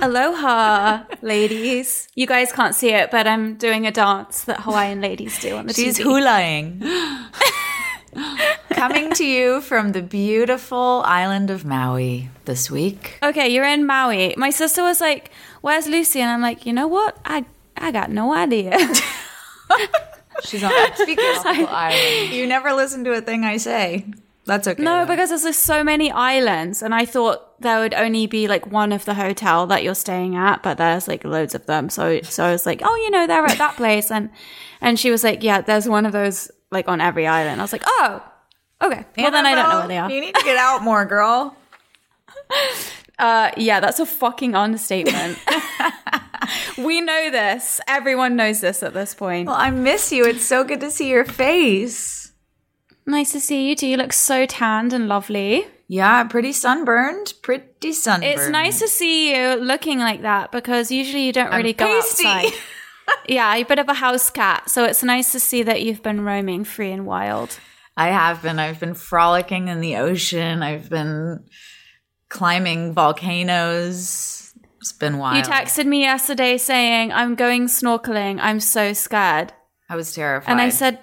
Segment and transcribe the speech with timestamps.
[0.00, 2.08] Aloha, ladies.
[2.14, 5.66] You guys can't see it, but I'm doing a dance that Hawaiian ladies do on
[5.66, 6.04] the She's TV.
[6.04, 7.30] hulaing.
[8.70, 13.18] Coming to you from the beautiful island of Maui this week.
[13.22, 14.34] Okay, you're in Maui.
[14.36, 15.30] My sister was like,
[15.62, 17.18] "Where's Lucy?" And I'm like, "You know what?
[17.24, 17.44] I
[17.76, 18.78] I got no idea."
[20.44, 22.32] She's on tropical island.
[22.32, 24.06] You never listen to a thing I say.
[24.48, 24.82] That's okay.
[24.82, 25.12] no, though.
[25.12, 28.92] because there's just so many islands, and I thought there would only be like one
[28.92, 31.90] of the hotel that you're staying at, but there's like loads of them.
[31.90, 34.30] So so I was like, "Oh, you know, they're at that place," and
[34.80, 37.72] and she was like, "Yeah, there's one of those like on every island." I was
[37.72, 38.22] like, "Oh."
[38.80, 39.04] Okay.
[39.18, 40.10] Well, then I don't know where they are.
[40.10, 41.54] You need to get out more, girl.
[43.18, 45.36] Uh, yeah, that's a fucking understatement.
[46.78, 47.80] we know this.
[47.88, 49.48] Everyone knows this at this point.
[49.48, 50.24] Well, I miss you.
[50.24, 52.27] It's so good to see your face.
[53.08, 53.86] Nice to see you too.
[53.86, 55.66] You look so tanned and lovely.
[55.88, 57.32] Yeah, pretty sunburned.
[57.40, 58.34] Pretty sunburned.
[58.34, 62.26] It's nice to see you looking like that because usually you don't really go pasty.
[62.26, 62.52] outside.
[63.28, 66.02] yeah, you're a bit of a house cat, so it's nice to see that you've
[66.02, 67.58] been roaming free and wild.
[67.96, 68.58] I have been.
[68.58, 70.62] I've been frolicking in the ocean.
[70.62, 71.46] I've been
[72.28, 74.52] climbing volcanoes.
[74.82, 75.38] It's been wild.
[75.38, 78.38] You texted me yesterday saying, I'm going snorkeling.
[78.38, 79.54] I'm so scared.
[79.88, 80.52] I was terrified.
[80.52, 81.00] And I said,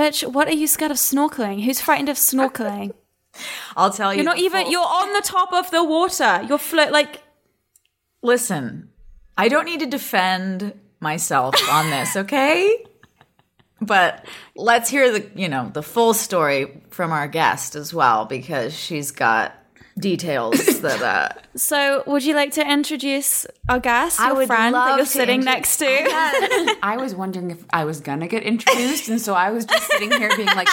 [0.00, 1.62] Bitch, what are you scared of snorkeling?
[1.62, 2.94] Who's frightened of snorkeling?
[3.76, 4.22] I'll tell you.
[4.22, 6.42] You're not even, you're on the top of the water.
[6.48, 7.22] You're float, like,
[8.22, 8.88] Listen,
[9.36, 12.84] I don't need to defend myself on this, okay?
[13.82, 14.26] But
[14.56, 19.10] let's hear the, you know, the full story from our guest as well because she's
[19.10, 19.54] got
[20.00, 24.72] details that uh So, would you like to introduce our guest, I your would friend
[24.74, 25.86] that love you're sitting intro- next to?
[26.82, 30.12] I was wondering if I was gonna get introduced, and so I was just sitting
[30.12, 30.68] here being like,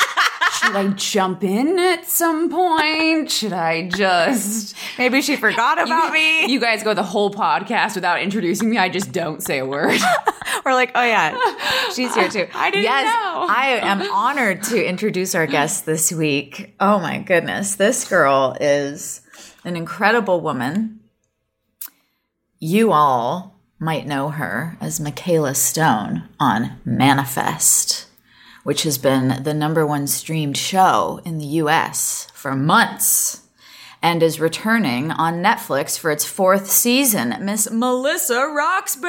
[0.53, 3.31] should I jump in at some point?
[3.31, 6.45] Should I just maybe she forgot about me.
[6.45, 8.77] You guys go the whole podcast without introducing me.
[8.77, 9.99] I just don't say a word.
[10.65, 11.37] We're like, oh yeah,
[11.93, 12.47] she's here too.
[12.53, 13.47] I didn't yes, know.
[13.49, 16.75] I am honored to introduce our guest this week.
[16.79, 19.21] Oh my goodness, this girl is
[19.63, 20.99] an incredible woman.
[22.59, 28.07] You all might know her as Michaela Stone on Manifest,
[28.63, 33.43] which has been the number one streamed show in the US for months
[34.01, 37.35] and is returning on Netflix for its fourth season.
[37.41, 39.07] Miss Melissa Roxburgh.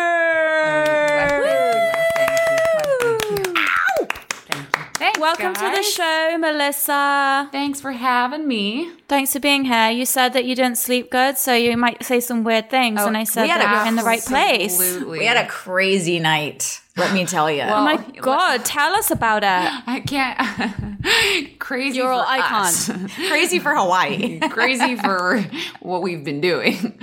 [5.18, 7.48] Thanks, Welcome to the show, Melissa.
[7.50, 8.92] Thanks for having me.
[9.08, 9.90] Thanks for being here.
[9.90, 13.02] You said that you didn't sleep good, so you might say some weird things.
[13.02, 14.78] and oh, I said we had that a you're in the right place.
[14.78, 16.80] We had a crazy night.
[16.98, 17.62] Let me tell you.
[17.62, 19.48] Oh my Well, God, tell us about it.
[19.86, 21.59] I can't.
[21.59, 21.98] crazy.
[21.98, 22.91] You're all- for I us.
[23.28, 24.41] crazy for Hawaii.
[24.50, 25.41] crazy for
[25.81, 26.98] what we've been doing.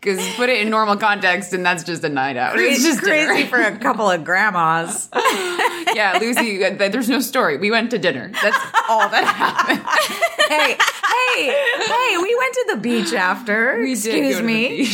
[0.00, 2.58] Because put it in normal context, and that's just a night out.
[2.58, 3.26] It's just dinner.
[3.32, 5.08] crazy for a couple of grandmas.
[5.94, 6.64] yeah, Lucy.
[6.64, 7.58] uh, There's no story.
[7.58, 8.30] We went to dinner.
[8.42, 9.80] That's all that happened.
[10.48, 12.16] hey, hey, hey!
[12.22, 13.78] We went to the beach after.
[13.80, 14.84] We did Excuse go to the me.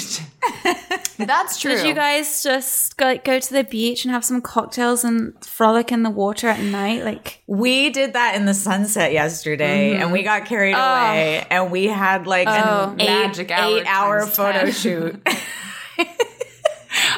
[0.53, 1.17] Beach.
[1.19, 1.77] That's true.
[1.77, 5.93] Did you guys just go, go to the beach and have some cocktails and frolic
[5.93, 7.05] in the water at night?
[7.05, 10.03] Like, We did that in the sunset yesterday, mm-hmm.
[10.03, 10.79] and we got carried oh.
[10.79, 12.97] away, and we had like an oh.
[12.99, 14.73] eight, Magic hour eight hour photo 10.
[14.73, 15.29] shoot.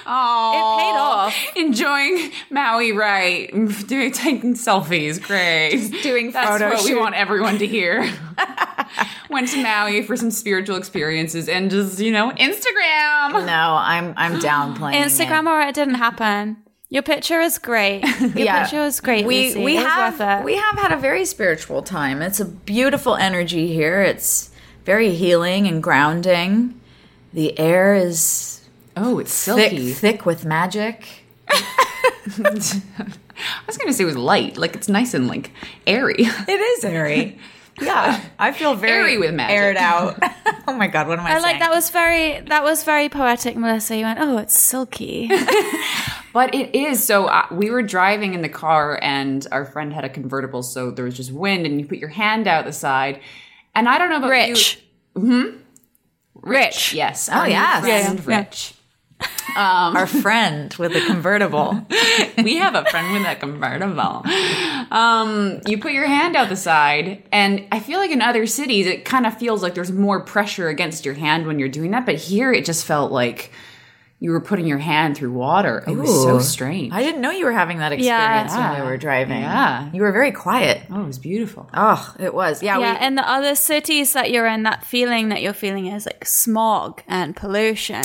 [0.07, 1.57] Aw, It paid off.
[1.57, 3.51] Enjoying Maui, right?
[3.87, 5.91] Doing taking selfies, great.
[6.03, 6.33] doing photos.
[6.33, 8.09] That's photo what we want everyone to hear.
[9.31, 13.47] Went to Maui for some spiritual experiences and just you know Instagram.
[13.47, 15.07] No, I'm I'm downplaying it.
[15.07, 16.59] Instagram or it didn't happen.
[16.89, 18.05] Your picture is great.
[18.21, 18.63] Your Yeah.
[18.63, 19.27] picture is great.
[19.27, 19.65] we Lucy.
[19.65, 20.45] we It have worth it.
[20.45, 22.23] we have had a very spiritual time.
[22.23, 24.03] It's a beautiful energy here.
[24.03, 24.51] It's
[24.85, 26.81] very healing and grounding.
[27.35, 28.61] The air is
[28.97, 29.93] Oh, it's thick, silky.
[29.93, 31.07] thick with magic.
[31.51, 32.51] I
[33.67, 35.51] was gonna say it was light, like it's nice and like
[35.87, 36.15] airy.
[36.19, 37.39] It is airy.
[37.79, 39.55] Yeah, I feel very Airy with magic.
[39.55, 40.19] aired out.
[40.67, 41.43] oh my god, what am I, I saying?
[41.43, 43.95] like that was very that was very poetic, Melissa.
[43.99, 45.29] You went, oh, it's silky.
[46.33, 47.27] But it is so.
[47.27, 51.05] Uh, we were driving in the car, and our friend had a convertible, so there
[51.05, 53.21] was just wind, and you put your hand out the side.
[53.75, 54.83] And I don't know about you- Rich.
[56.35, 57.29] Rich, yes.
[57.31, 57.81] Oh, Our new yes.
[57.85, 58.47] friend, Yeah, yeah,
[59.55, 59.89] yeah.
[59.89, 59.97] Rich.
[59.97, 61.87] Our friend with a convertible.
[62.43, 64.23] we have a friend with a convertible.
[64.91, 68.87] Um, you put your hand out the side, and I feel like in other cities,
[68.87, 72.07] it kind of feels like there's more pressure against your hand when you're doing that.
[72.07, 73.51] But here, it just felt like
[74.19, 75.85] you were putting your hand through water.
[75.87, 76.91] It was so strange.
[76.91, 78.45] I didn't know you were having that Yeah.
[78.45, 79.43] experience when we were driving.
[79.43, 79.91] Yeah.
[79.93, 80.81] You were very quiet.
[80.91, 81.69] oh, it was beautiful.
[81.75, 82.63] Oh, it was.
[82.63, 82.79] Yeah.
[82.79, 86.07] Yeah, we, and the other cities that you're in, that feeling that you're feeling is
[86.07, 88.05] like smog and pollution.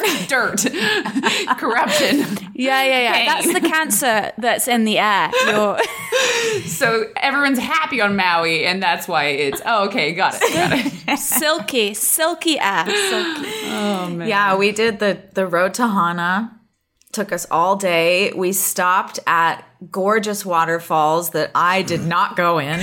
[0.28, 0.60] Dirt,
[1.58, 2.18] corruption.
[2.54, 3.12] Yeah, yeah, yeah.
[3.12, 3.26] Pain.
[3.26, 5.30] That's the cancer that's in the air.
[5.46, 5.78] You're
[6.66, 9.60] So everyone's happy on Maui, and that's why it's.
[9.64, 10.52] Oh, okay, got it.
[10.52, 10.72] Got
[11.08, 11.18] it.
[11.18, 12.84] silky, silky air.
[12.86, 13.50] Silky.
[13.64, 16.58] Oh, yeah, we did the the road to Hana.
[17.12, 18.32] Took us all day.
[18.32, 22.80] We stopped at gorgeous waterfalls that I did not go in.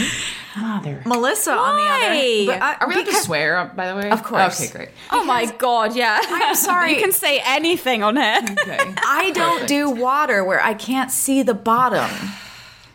[0.58, 1.04] Mother.
[1.06, 2.46] Melissa, on the Why?
[2.48, 4.10] other, but I- Are we allowed to swear, by the way?
[4.10, 4.60] Of course.
[4.60, 4.90] Okay, great.
[5.12, 6.20] Oh my god, yeah.
[6.28, 6.96] I'm sorry.
[6.96, 8.40] You can say anything on here.
[8.42, 8.80] Okay.
[9.06, 12.10] I don't do water where I can't see the bottom.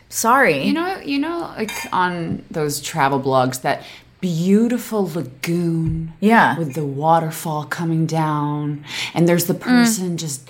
[0.09, 0.63] Sorry.
[0.63, 3.83] You know, you know, like on those travel blogs, that
[4.19, 6.57] beautiful lagoon, Yeah.
[6.57, 8.83] with the waterfall coming down,
[9.13, 9.47] and there's Mm.
[9.47, 10.49] the person just,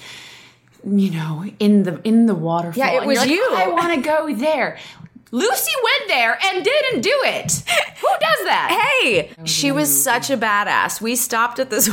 [0.86, 2.84] you know, in the in the waterfall.
[2.84, 3.48] Yeah, it was like, you.
[3.52, 4.78] I want to go there.
[5.32, 7.52] Lucy went there and didn't do it.
[7.52, 9.00] Who does that?
[9.02, 11.02] Hey, she was such a badass.
[11.02, 11.90] We stopped at this.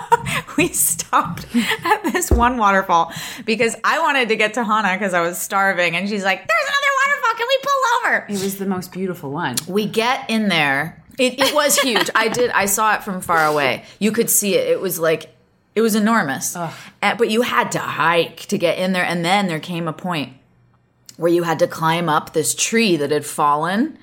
[0.58, 3.10] we stopped at this one waterfall
[3.46, 6.68] because I wanted to get to Hana because I was starving, and she's like, "There's
[6.68, 7.38] another waterfall.
[7.38, 9.56] Can we pull over?" It was the most beautiful one.
[9.66, 11.02] We get in there.
[11.18, 12.10] It, it was huge.
[12.14, 12.50] I did.
[12.50, 13.84] I saw it from far away.
[13.98, 14.68] You could see it.
[14.68, 15.33] It was like
[15.74, 16.54] it was enormous.
[16.56, 16.72] And-
[17.02, 19.92] eh, but you had to hike to get in there, and then there came a
[19.92, 20.32] point
[21.16, 23.96] where you had to climb up this tree that had fallen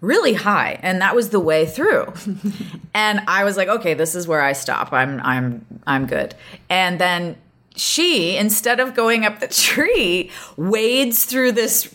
[0.00, 2.12] really high and that was the way through.
[2.94, 4.92] And i was like okay this is where i stop.
[4.92, 6.34] I'm i'm i'm good.
[6.70, 7.36] And then
[7.76, 11.94] she instead of going up the tree wades through this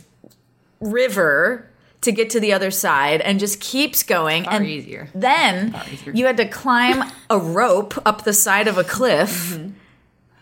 [0.79, 1.69] river
[2.03, 5.09] to get to the other side and just keeps going Far and easier.
[5.13, 6.13] then easier.
[6.13, 9.71] you had to climb a rope up the side of a cliff mm-hmm.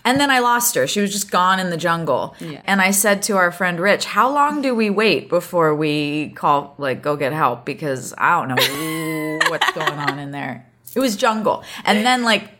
[0.03, 0.87] and then I lost her.
[0.87, 2.35] She was just gone in the jungle.
[2.39, 2.61] Yeah.
[2.65, 6.75] And I said to our friend Rich, "How long do we wait before we call
[6.77, 10.65] like go get help because I don't know what's going on in there."
[10.95, 11.63] It was jungle.
[11.85, 12.51] And then like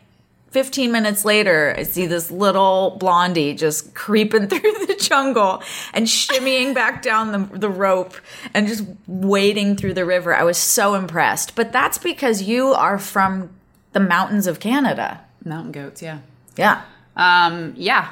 [0.52, 5.62] 15 minutes later, I see this little blondie just creeping through the jungle
[5.94, 8.14] and shimmying back down the, the rope
[8.52, 10.34] and just wading through the river.
[10.34, 11.56] I was so impressed.
[11.56, 13.50] But that's because you are from
[13.92, 15.24] the mountains of Canada.
[15.42, 16.18] Mountain goats, yeah.
[16.56, 16.82] Yeah.
[17.16, 18.10] Um, yeah.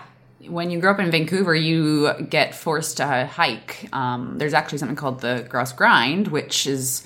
[0.49, 3.87] When you grow up in Vancouver, you get forced to hike.
[3.93, 7.05] Um, there's actually something called the Grouse Grind, which is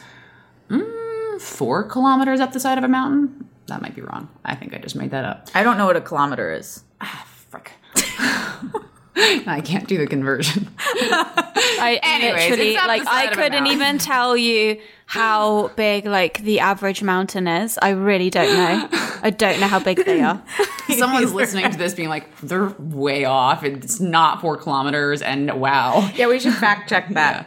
[0.71, 3.49] mm, four kilometers up the side of a mountain.
[3.67, 4.29] That might be wrong.
[4.45, 5.49] I think I just made that up.
[5.55, 6.85] I don't know what a kilometer is.
[7.01, 7.73] Ah, frick.
[9.17, 10.69] I can't do the conversion.
[10.79, 17.03] I Anyways, literally it's like I couldn't even tell you how big like the average
[17.03, 17.79] mountain is.
[17.81, 18.89] I really don't know.
[19.23, 20.43] I don't know how big they are.
[20.99, 23.63] Someone's listening to this being like, they're way off.
[23.63, 26.11] It's not four kilometers, and wow.
[26.15, 27.47] Yeah, we should fact check that.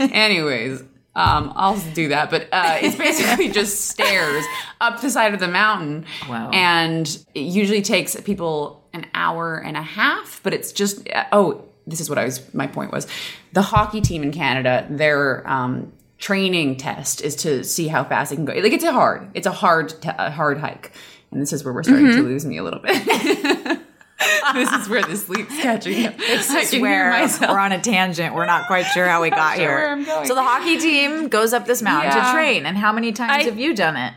[0.00, 0.82] Anyways,
[1.18, 2.30] um, I'll do that.
[2.30, 4.44] But uh, it's basically just stairs
[4.80, 6.06] up the side of the mountain.
[6.28, 6.50] Wow.
[6.52, 12.00] And it usually takes people an hour and a half, but it's just, oh, this
[12.00, 13.06] is what I was, my point was.
[13.52, 18.36] The hockey team in Canada, their um, training test is to see how fast they
[18.36, 18.52] can go.
[18.54, 20.92] Like, it's a hard, it's a hard, te- a hard hike.
[21.30, 22.16] And this is where we're starting Mm-hmm.
[22.16, 23.78] to lose me a little bit.
[24.54, 26.16] this is where the sleep's catching up.
[26.18, 28.34] This I is where we're on a tangent.
[28.34, 29.74] We're not quite sure how we got sure here.
[29.76, 30.26] where I'm going.
[30.26, 32.66] So the hockey team goes up this mountain to train.
[32.66, 34.14] And how many times I- have you done it?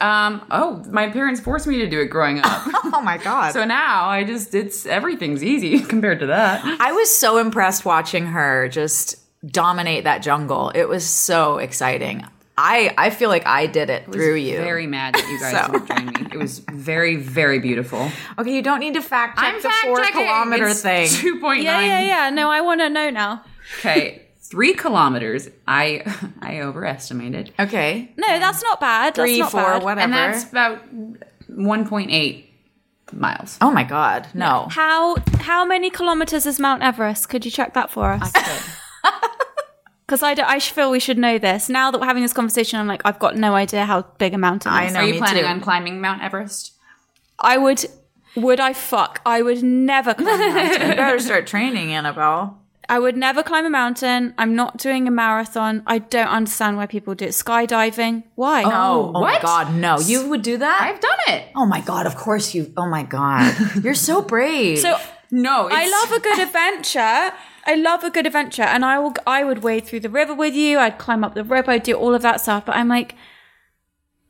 [0.00, 2.66] Um, oh, my parents forced me to do it growing up.
[2.94, 3.52] Oh my god.
[3.52, 6.62] so now I just, it's, everything's easy compared to that.
[6.80, 9.16] I was so impressed watching her just
[9.50, 10.70] dominate that jungle.
[10.74, 12.26] It was so exciting.
[12.58, 14.58] I I feel like I did it through you.
[14.58, 15.72] Very mad that you guys So.
[15.72, 16.30] didn't join me.
[16.32, 18.10] It was very, very beautiful.
[18.38, 20.26] okay, you don't need to fact check the fact four checking.
[20.26, 21.06] kilometer It's thing.
[21.40, 21.62] 2.9.
[21.62, 22.30] Yeah, yeah, yeah.
[22.30, 23.42] No, I want to know now.
[23.78, 25.48] Okay, three kilometers.
[25.66, 26.02] I
[26.42, 28.12] I overestimated, Okay.
[28.16, 29.14] No, that's not bad.
[29.14, 29.82] Three, that's not four, bad.
[29.82, 30.00] whatever.
[30.00, 30.78] and that's about
[31.50, 32.44] 1.8
[33.12, 33.58] miles.
[33.60, 34.26] oh my god.
[34.34, 34.66] No.
[34.70, 37.28] How how many kilometers is Mount Everest?
[37.28, 38.30] Could you check that for us?
[40.12, 41.70] Because I, I feel we should know this.
[41.70, 44.38] Now that we're having this conversation, I'm like, I've got no idea how big a
[44.38, 44.92] mountain I is.
[44.92, 45.00] know.
[45.00, 45.48] Are you me planning too.
[45.48, 46.74] on climbing Mount Everest?
[47.38, 47.82] I would,
[48.36, 49.22] would I fuck?
[49.24, 50.90] I would never climb a mountain.
[50.90, 52.58] You better start training, Annabelle.
[52.90, 54.34] I would never climb a mountain.
[54.36, 55.82] I'm not doing a marathon.
[55.86, 57.30] I don't understand why people do it.
[57.30, 58.24] Skydiving.
[58.34, 58.64] Why?
[58.64, 59.40] Oh, oh my what?
[59.40, 59.98] god, no.
[59.98, 60.78] You would do that?
[60.82, 61.46] I've done it.
[61.56, 63.56] oh my god, of course you Oh my god.
[63.82, 64.80] You're so brave.
[64.80, 64.94] So
[65.30, 67.32] No, it's, I love a good adventure.
[67.66, 69.14] I love a good adventure, and I will.
[69.26, 70.78] I would wade through the river with you.
[70.78, 71.68] I'd climb up the rope.
[71.68, 72.66] I'd do all of that stuff.
[72.66, 73.14] But I'm like,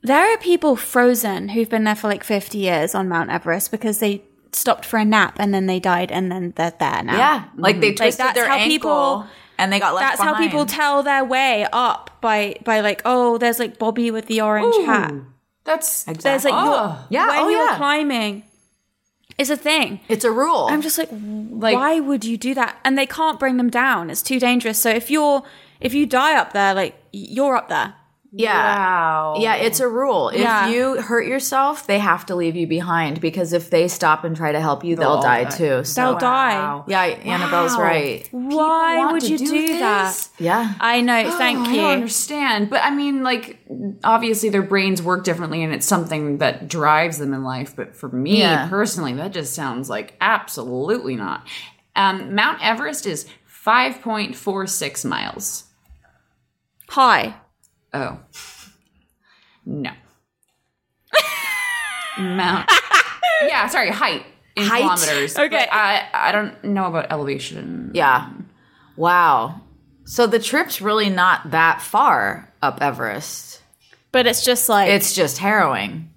[0.01, 3.99] there are people frozen who've been there for like 50 years on Mount Everest because
[3.99, 7.17] they stopped for a nap and then they died and then they're there now.
[7.17, 10.37] yeah, like they twisted that's their how ankle people- and they got left That's how
[10.37, 14.75] people tell their way up by by like, oh, there's like Bobby with the orange
[14.85, 15.13] hat.
[15.63, 16.23] That's exactly.
[16.29, 17.07] There's like Oh.
[17.09, 17.77] you're, Yeah, when oh, you're yeah.
[17.77, 18.43] climbing,
[19.37, 19.99] it's a thing.
[20.07, 20.67] It's a rule.
[20.69, 22.79] I'm just like, why would you do that?
[22.83, 24.09] And they can't bring them down.
[24.09, 24.79] It's too dangerous.
[24.79, 25.43] So if you're
[25.79, 27.95] if you die up there, like you're up there.
[28.35, 28.75] Yeah.
[28.75, 29.35] wow.
[29.39, 30.29] Yeah, it's a rule.
[30.29, 30.67] If Yeah.
[30.69, 34.51] you hurt yourself, they have to leave you behind because if they stop and try
[34.51, 35.49] to help you, they'll, all die die.
[35.51, 35.83] too.
[35.83, 36.81] So They'll die.
[36.87, 37.83] yeah, Annabelle's Wow.
[37.83, 38.27] right.
[38.31, 40.27] Why would you do do, that?
[40.39, 40.73] Yeah.
[40.79, 41.29] I know.
[41.37, 41.75] Thank Oh, I you.
[41.81, 42.69] don't understand.
[42.71, 43.59] But I mean, like,
[44.03, 47.75] obviously their brains work differently and it's something that drives them in life.
[47.75, 48.67] But for me Yeah.
[48.67, 51.45] personally, that just sounds like absolutely not.
[51.95, 55.65] Um, Mount Everest is 5.46 miles.
[56.89, 57.35] Hi.
[57.93, 58.19] Oh.
[59.65, 59.91] No.
[62.17, 62.69] Mount.
[63.47, 64.81] yeah, sorry, height in Height?
[64.81, 65.37] kilometers.
[65.37, 65.49] Okay.
[65.49, 67.91] But I, I don't know about elevation.
[67.93, 68.29] Yeah.
[68.95, 69.61] Wow.
[70.05, 73.61] So the trip's really not that far up Everest.
[74.11, 76.12] But it's just like It's just harrowing.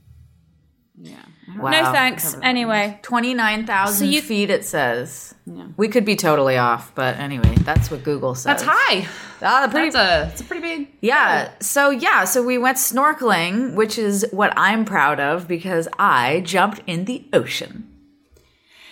[1.57, 1.63] Yeah.
[1.63, 1.71] Wow.
[1.71, 2.37] no thanks.
[2.43, 5.35] Anyway, 29,000 So you- feet, it says.
[5.77, 8.45] We could be totally off, but anyway, that's what Google says.
[8.45, 9.07] That's high.
[9.43, 10.89] Ah, pretty That's a, it's a pretty big.
[11.01, 11.51] Yeah.
[11.61, 16.81] So yeah, so we went snorkeling, which is what I'm proud of because I jumped
[16.89, 17.87] in the ocean.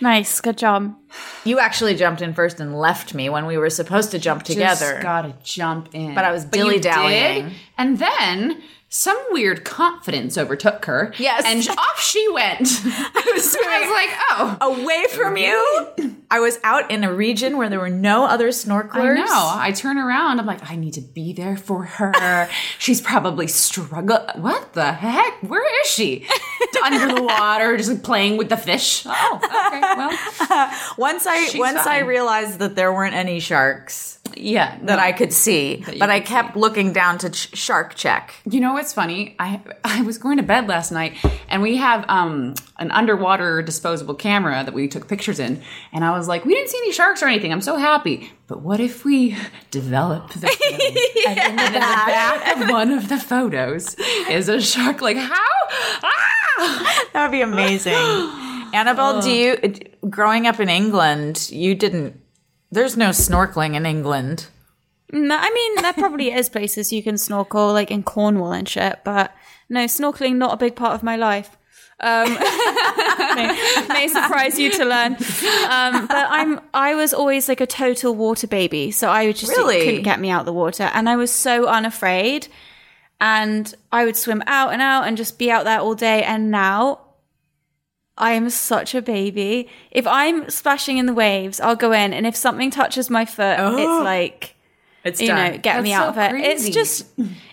[0.01, 0.39] nice.
[0.39, 0.95] Good job.
[1.43, 4.91] You actually jumped in first and left me when we were supposed to jump together.
[4.93, 6.13] Just gotta jump in.
[6.15, 7.51] But I was you dilly-dallying.
[7.77, 11.13] And then some weird confidence overtook her.
[11.17, 11.43] Yes.
[11.45, 12.61] And sh- off she went.
[12.85, 14.81] I was, I was like, oh.
[14.81, 16.15] Away from you.
[16.31, 19.15] I was out in a region where there were no other I snorkelers.
[19.17, 19.25] know.
[19.53, 20.39] I turn around.
[20.39, 22.47] I'm like, I need to be there for her.
[22.79, 24.21] She's probably struggling.
[24.41, 25.39] What the heck?
[25.43, 26.25] Where is she?
[26.83, 29.03] Under the water, just like playing with the fish.
[29.07, 29.81] Oh, okay.
[29.81, 34.77] Well, Once I once I realized that there weren't any sharks yeah.
[34.83, 34.97] that no.
[34.97, 38.33] I could see, but I kept looking down to ch- shark check.
[38.49, 39.35] You know what's funny?
[39.39, 41.17] I I was going to bed last night,
[41.49, 45.61] and we have um an underwater disposable camera that we took pictures in,
[45.93, 47.51] and I was like, we didn't see any sharks or anything.
[47.51, 48.31] I'm so happy.
[48.47, 49.35] But what if we
[49.71, 50.81] develop the film,
[51.27, 53.95] and, in the, in the back of one of the photos
[54.29, 55.01] is a shark?
[55.01, 55.49] Like how?
[56.03, 57.07] Ah!
[57.13, 57.93] That would be amazing.
[58.73, 59.57] Annabelle, do you
[60.09, 62.19] growing up in England, you didn't
[62.75, 64.47] there's no snorkeling in England.
[65.11, 68.99] No, I mean there probably is places you can snorkel, like in Cornwall and shit.
[69.03, 69.33] But
[69.69, 71.57] no, snorkeling not a big part of my life.
[71.99, 72.33] Um,
[73.35, 75.13] may, may surprise you to learn.
[75.13, 79.51] Um, but I'm I was always like a total water baby, so I would just
[79.55, 79.85] Really?
[79.85, 82.47] couldn't get me out of the water, and I was so unafraid.
[83.21, 86.21] And I would swim out and out and just be out there all day.
[86.23, 86.99] And now
[88.17, 89.67] I am such a baby.
[89.91, 93.57] If I'm splashing in the waves, I'll go in, and if something touches my foot,
[93.59, 94.55] it's like
[95.03, 96.29] It's you know, get me That's out so of it.
[96.31, 96.67] crazy.
[96.67, 97.05] It's just,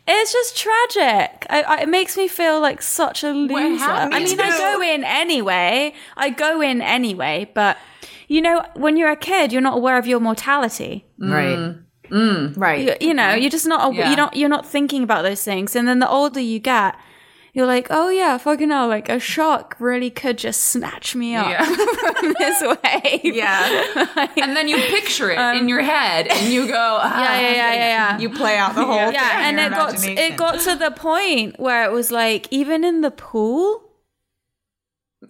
[0.07, 1.47] it's just tragic.
[1.51, 3.85] I, I, it makes me feel like such a loser.
[3.85, 5.95] I Me mean, I go in anyway.
[6.17, 7.77] I go in anyway, but
[8.29, 11.05] you know, when you're a kid, you're not aware of your mortality.
[11.19, 11.77] right.
[12.11, 12.85] Right.
[13.01, 13.81] You, you know, you're just not.
[13.81, 14.09] aw- Yeah.
[14.09, 14.37] You're not.
[14.37, 15.75] You're not thinking about those things.
[15.75, 16.95] And then the older you get.
[17.55, 21.49] You're like, oh yeah, fucking hell, like a shark really could just snatch me up
[21.51, 21.65] Yeah.
[22.21, 22.63] from this
[23.23, 23.35] wave.
[23.35, 24.29] yeah.
[24.43, 27.75] and then you picture it in your head, and you go, ah, Yeah, yeah, yeah,
[27.75, 28.19] yeah, yeah.
[28.19, 29.13] You play out the whole thing.
[29.15, 30.33] yeah and it got imagination.
[30.33, 33.83] it got to the point where it was like even in the pool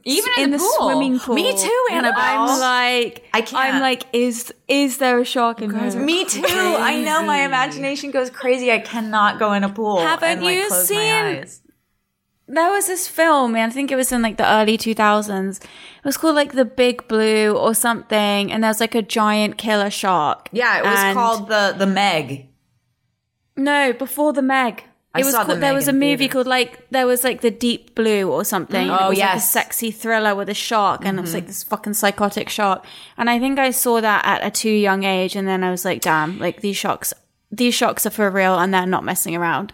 [0.05, 0.73] even in, in the, pool.
[0.79, 2.15] swimming pool Me too, Annabelle.
[2.17, 3.75] i'm like I can't.
[3.75, 6.43] i'm like is is there a shark in here Me too.
[6.47, 8.71] I know my imagination goes crazy.
[8.73, 9.99] I cannot go in a pool.
[10.01, 11.45] Haven't and, like, you close seen-.
[12.55, 16.05] There was this film and i think it was in like the early 2000s it
[16.05, 19.91] was called like the big blue or something and there was like a giant killer
[19.91, 22.49] shark Yeah, it was And- called the the Meg.
[23.57, 26.33] no before the meg I it was saw The called, there was a movie theaters.
[26.33, 28.89] called like there was like the Deep Blue or something.
[28.89, 29.51] Oh, it was like a yes.
[29.51, 31.21] sexy thriller with a shark, and it Mm-hmm.
[31.21, 32.83] was like this fucking psychotic shark.
[33.19, 35.85] And I think I saw that at a too young age, and then I was
[35.85, 37.13] like, damn, like these sharks,
[37.53, 39.73] these sharks are for real, and they're not messing around.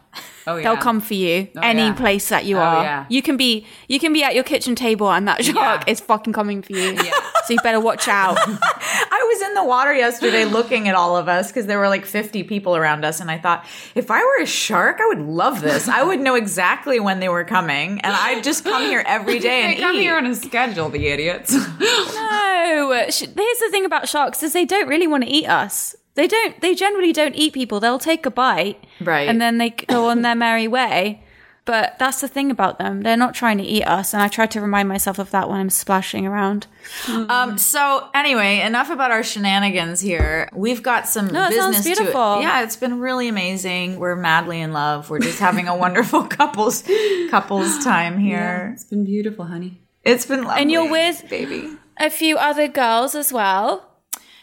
[0.49, 0.63] Oh, yeah.
[0.65, 1.93] They'll come for you oh, any yeah.
[1.93, 2.83] place that you Oh, are.
[2.83, 3.07] yeah.
[3.09, 5.93] You can be you can be at your kitchen table, and that shark Yeah.
[5.93, 6.97] is fucking coming for you.
[7.45, 8.37] So you better watch out.
[8.41, 12.05] I was in the water yesterday looking at all of us because there were like
[12.05, 13.21] 50 people around us.
[13.21, 15.87] And I thought, if I were a shark, I would love this.
[15.89, 18.01] I would know exactly when they were coming.
[18.01, 20.01] And I'd just come here every day and They come eat.
[20.03, 21.53] here on a schedule, the idiots.
[21.55, 23.05] No.
[23.11, 25.95] Sh- Here's the thing about sharks is they don't really want to eat us.
[26.19, 26.61] They don't.
[26.61, 27.79] They generally don't eat people.
[27.79, 29.29] They'll take a bite, Right.
[29.29, 31.23] and then they go on their merry way.
[31.65, 33.03] But that's the thing about them.
[33.03, 35.59] They're not trying to eat us, and I try to remind myself of that when
[35.61, 36.67] I'm splashing around.
[37.07, 40.49] Um, so anyway, enough about our shenanigans here.
[40.55, 42.35] We've got some No, it sounds beautiful.
[42.37, 42.43] to it.
[42.43, 43.99] Yeah, it's been really amazing.
[44.01, 45.11] We're madly in love.
[45.11, 46.83] We're just having a wonderful couples
[47.31, 48.71] couples time here.
[48.73, 49.79] it's been beautiful, honey.
[50.05, 50.63] It's been lovely.
[50.63, 51.69] And you're with baby.
[52.01, 53.91] a few other girls as well.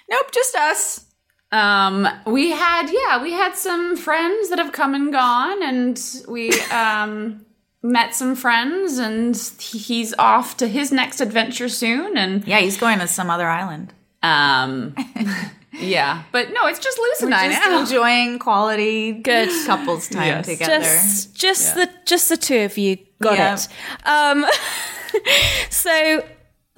[0.10, 1.05] Nope, just us.
[1.56, 6.52] Um, we had yeah, we had some friends that have come and gone, and we
[6.72, 7.46] um
[7.84, 13.00] met some friends, and he's off to his next adventure soon, and Yeah, he's going
[13.00, 13.94] to some other island.
[14.24, 14.96] um,
[15.72, 17.80] yeah, but no, it's just Luce and I Just now.
[17.82, 19.50] enjoying quality Good.
[19.68, 20.46] couples time Yes.
[20.48, 20.80] together.
[20.84, 23.54] Just, just the, just the two of you got Yeah.
[23.56, 23.68] it.
[24.08, 24.46] Um,
[25.70, 26.24] so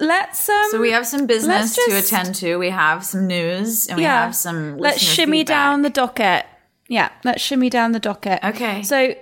[0.00, 0.68] let's um.
[0.70, 2.56] so we have some business Let's to attend to.
[2.56, 4.24] We have some news and we yeah.
[4.24, 5.54] have some Let's shimmy feedback.
[5.54, 6.46] down the docket.
[6.88, 8.42] Yeah, let's shimmy down the docket.
[8.42, 8.82] Okay.
[8.82, 9.14] So,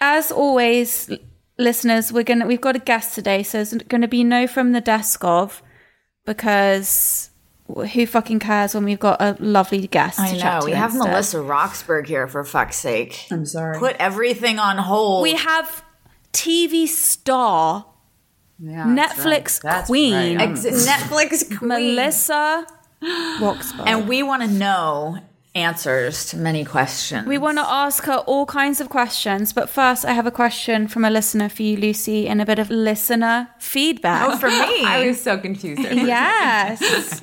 [0.00, 1.10] as always,
[1.58, 4.72] listeners, we're gonna we've got a guest today, so it's going to be no from
[4.72, 5.62] the desk of
[6.24, 7.30] because
[7.68, 10.20] who fucking cares when we've got a lovely guest?
[10.20, 10.60] I to chat know.
[10.60, 11.10] to We have instead.
[11.10, 13.26] Melissa Roxburgh here for fuck's sake.
[13.30, 13.78] I'm sorry.
[13.78, 15.22] Put everything on hold.
[15.22, 15.84] We have
[16.32, 17.86] TV star
[18.64, 19.72] Yeah, that's Netflix right.
[19.72, 20.36] That's queen.
[20.36, 20.50] right.
[20.50, 21.68] Ex- Netflix queen.
[21.68, 22.64] Melissa
[23.40, 23.86] Roxburgh.
[23.88, 25.18] And we want to know
[25.54, 27.26] answers to many questions.
[27.26, 30.88] We want to ask her all kinds of questions, but first, I have a question
[30.88, 34.28] from a listener for you, Lucy, and a bit of listener feedback.
[34.30, 34.84] Oh, for me.
[34.86, 35.82] I was so confused.
[35.92, 37.22] yes.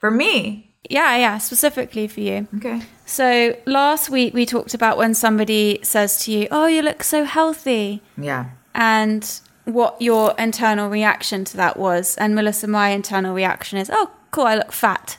[0.00, 0.70] for me.
[0.88, 2.46] Yeah, yeah, specifically for you.
[2.58, 2.80] Okay.
[3.06, 7.24] So last week we talked about when somebody says to you, Oh, you look so
[7.24, 8.50] healthy, Yeah.
[8.74, 12.16] and what your internal reaction to that was.
[12.16, 15.18] And Melissa, my internal reaction is, Oh, cool, I look fat.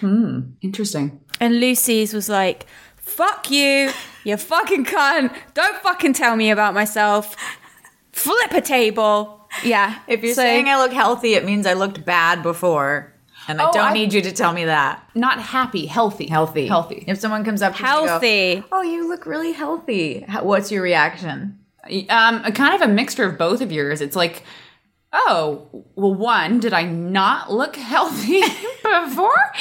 [0.00, 1.20] Hmm, interesting.
[1.40, 3.90] And Lucy's was like, Fuck you,
[4.24, 5.34] you fucking cunt.
[5.54, 7.34] Don't fucking tell me about myself.
[8.12, 9.48] Flip a table.
[9.64, 9.98] Yeah.
[10.06, 13.12] If you're So- saying I look healthy, it means I looked bad before.
[13.48, 15.02] And I Oh, don't I- need you to tell me that.
[15.16, 16.68] Not happy, healthy, Healthy.
[16.68, 17.04] healthy.
[17.08, 18.54] If someone comes up to you Healthy.
[18.60, 20.24] go, oh, you look really healthy.
[20.42, 21.58] What's your reaction?
[22.08, 24.00] Um, a kind of a mixture of both of yours.
[24.00, 24.44] It's like,
[25.12, 28.40] oh, well, one, did I not look healthy
[28.82, 29.52] before?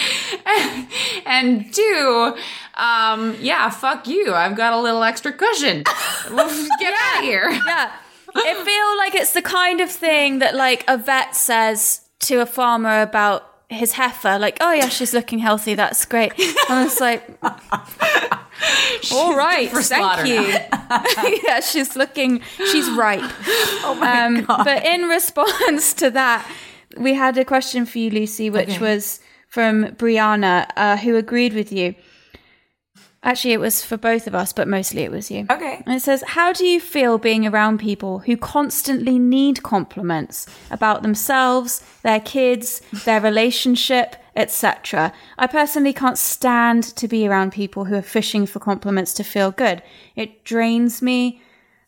[0.45, 0.87] And,
[1.25, 2.37] and two,
[2.75, 4.33] um, yeah, fuck you.
[4.33, 5.83] I've got a little extra cushion.
[5.83, 7.49] Get out of here.
[7.49, 7.91] Yeah.
[8.33, 12.45] It feel like it's the kind of thing that like a vet says to a
[12.45, 16.31] farmer about his heifer, like, oh yeah, she's looking healthy, that's great.
[16.69, 17.27] I was like,
[19.11, 20.41] all right, for thank you.
[21.45, 23.21] yeah, she's looking, she's ripe.
[23.83, 24.63] Oh my Um, God.
[24.63, 26.47] but in response to that,
[26.97, 28.79] we had a question for you, Lucy, which Okay.
[28.79, 31.95] was from Brianna, uh, who agreed with you.
[33.23, 35.45] Actually, it was for both of us, but mostly it was you.
[35.49, 35.83] Okay.
[35.85, 41.03] And it says, How do you feel being around people who constantly need compliments about
[41.03, 45.11] themselves, their kids, their relationship, etc.?
[45.37, 49.51] I personally can't stand to be around people who are fishing for compliments to feel
[49.51, 49.81] good.
[50.15, 51.41] It drains me,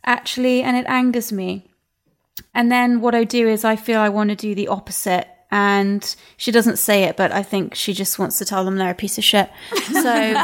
[0.05, 1.69] actually, and it angers me.
[2.53, 5.27] And then what I do is I feel I want to do the opposite.
[5.51, 8.89] And she doesn't say it, but I think she just wants to tell them they're
[8.89, 9.51] a piece of shit.
[9.91, 10.33] So,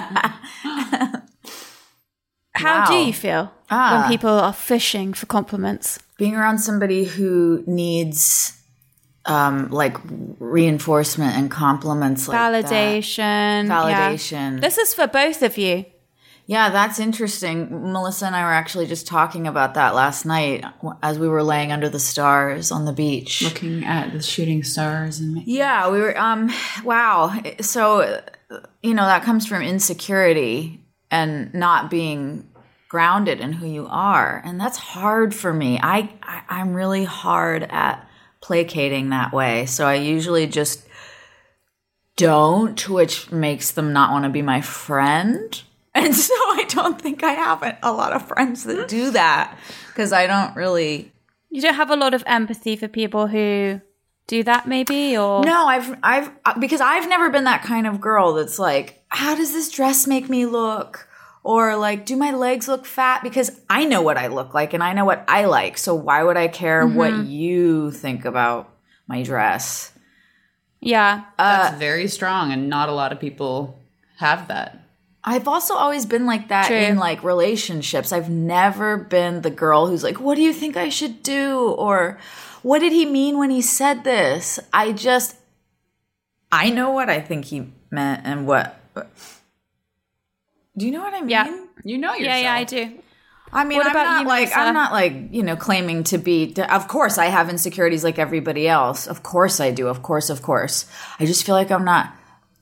[2.54, 4.02] how do you feel Ah.
[4.02, 5.98] when people are fishing for compliments?
[6.18, 8.59] Being around somebody who needs
[9.30, 9.96] um, like
[10.40, 12.66] reinforcement and compliments like that.
[12.66, 13.68] Validation.
[13.68, 14.12] yeah.
[14.12, 14.62] Validation.
[14.62, 15.86] This is for both of you.
[16.48, 17.92] Yeah, that's interesting.
[17.94, 20.66] Melissa and I were actually just talking about that last night
[21.04, 23.44] as we were laying under the stars on the beach.
[23.44, 26.52] Looking at the shooting stars and Yeah, we were um
[26.84, 27.40] wow.
[27.62, 28.20] So
[28.82, 32.50] you know, that comes from insecurity and not being
[32.88, 34.42] grounded in who you are.
[34.44, 35.80] And that's hard for me.
[35.80, 38.09] I, I I'm really hard at
[38.42, 39.66] placating that way.
[39.66, 40.88] So I usually just
[42.16, 45.62] don't, which makes them not want to be my friend.
[45.96, 50.14] And so I don't think I have a- lot of friends that do that because
[50.14, 51.12] I don't really
[51.50, 53.82] You don't have a lot of empathy for people who
[54.28, 58.00] do that, maybe, or No, I've I've uh, because I've never been that kind of
[58.00, 61.09] girl that's like, how does this dress make me look?
[61.44, 63.24] Or like, do my legs look fat?
[63.24, 65.78] Because I know what I look like and I know what I like.
[65.78, 67.30] So why would I care what mm-hmm.
[67.30, 68.70] you think about
[69.08, 69.92] my dress?
[70.82, 71.24] Yeah.
[71.38, 73.78] Uh, That's very strong, and not a lot of people
[74.18, 74.80] have that.
[75.24, 76.78] I've also always been like that True.
[76.78, 78.14] in like relationships.
[78.14, 82.18] I've never been the girl who's like, "What do you think I should do?" or
[82.62, 85.36] "What did he mean when he said this?" I just
[86.52, 88.80] I know what I think he meant and what
[90.80, 91.30] Do you know what I mean?
[91.30, 91.66] Yeah.
[91.84, 92.26] You know yourself.
[92.26, 93.00] yeah, yeah, I do.
[93.52, 94.60] I mean, What I'm not you, like Melissa?
[94.60, 96.54] I'm not like you know claiming to be.
[96.70, 99.08] Of course, I have insecurities like everybody else.
[99.08, 99.88] Of course, I do.
[99.88, 100.86] Of course, of course.
[101.20, 102.14] I just feel like I'm not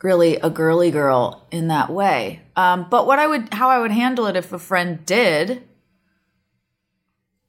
[0.02, 2.42] really a girly girl in that way.
[2.56, 5.64] Um, but what I would, how I would handle it if a friend did,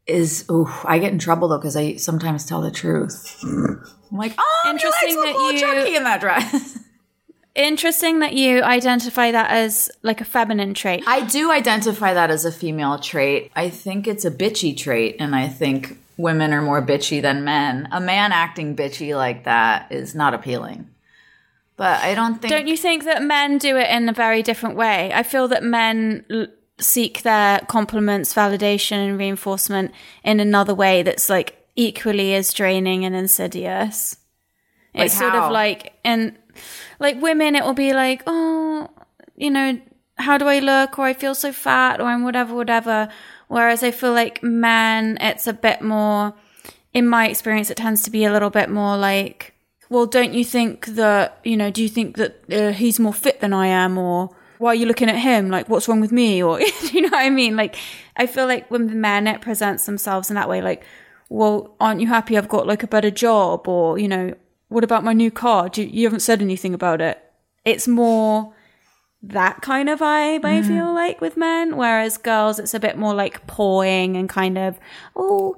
[0.06, 3.38] is ooh, I get in trouble though because I sometimes tell the truth.
[3.44, 6.78] I'm like, oh, Interesting you like that cool you- Chucky in that dress.
[7.54, 11.02] Interesting that you identify that as like a feminine trait.
[11.06, 13.50] I do identify that as a female trait.
[13.56, 17.88] I think it's a bitchy trait, and I think women are more bitchy than men.
[17.90, 20.88] A man acting bitchy like that is not appealing.
[21.76, 22.52] But I don't think.
[22.52, 25.12] Don't you think that men do it in a very different way?
[25.14, 26.48] I feel that men l-
[26.80, 29.92] seek their compliments, validation, and reinforcement
[30.24, 34.16] in another way that's like equally as draining and insidious.
[34.94, 35.46] Like it's sort how?
[35.46, 36.36] of like, and
[36.98, 38.88] like women, it will be like, oh,
[39.36, 39.80] you know,
[40.16, 40.98] how do I look?
[40.98, 43.08] Or I feel so fat, or I'm whatever, whatever.
[43.48, 46.34] Whereas I feel like men, it's a bit more,
[46.92, 49.54] in my experience, it tends to be a little bit more like,
[49.88, 53.40] well, don't you think that, you know, do you think that uh, he's more fit
[53.40, 53.96] than I am?
[53.96, 55.48] Or why are you looking at him?
[55.48, 56.42] Like, what's wrong with me?
[56.42, 56.60] Or,
[56.92, 57.56] you know what I mean?
[57.56, 57.76] Like,
[58.16, 60.84] I feel like when the men, it presents themselves in that way, like,
[61.30, 63.66] well, aren't you happy I've got like a better job?
[63.68, 64.34] Or, you know,
[64.68, 65.68] what about my new car?
[65.68, 67.22] Do you, you haven't said anything about it.
[67.64, 68.54] It's more
[69.22, 71.76] that kind of vibe, I feel like, with men.
[71.76, 74.78] Whereas girls, it's a bit more like pawing and kind of,
[75.16, 75.56] oh,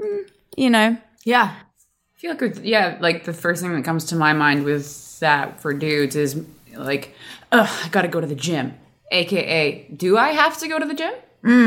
[0.00, 0.96] mm, you know.
[1.24, 4.64] yeah, I feel like, with, yeah, like the first thing that comes to my mind
[4.64, 6.42] with that for dudes is
[6.74, 7.14] like,
[7.52, 8.74] ugh, I gotta go to the gym.
[9.10, 11.14] AKA, do I have to go to the gym?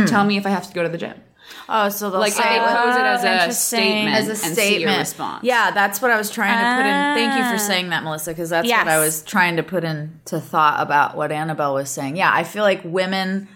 [0.07, 1.21] Tell me if I have to go to the gym.
[1.69, 3.77] Oh, so they'll Like, say I pose it as a interesting.
[3.79, 4.81] statement as a and see statement.
[4.91, 5.43] your response.
[5.43, 7.15] Yeah, that's what I was trying to put in.
[7.15, 7.51] Thank you Ah.
[7.51, 8.85] for saying that, Melissa, because that's Yes.
[8.85, 12.15] what I was trying to put into thought about what Annabelle was saying.
[12.15, 13.47] Yeah, I feel like women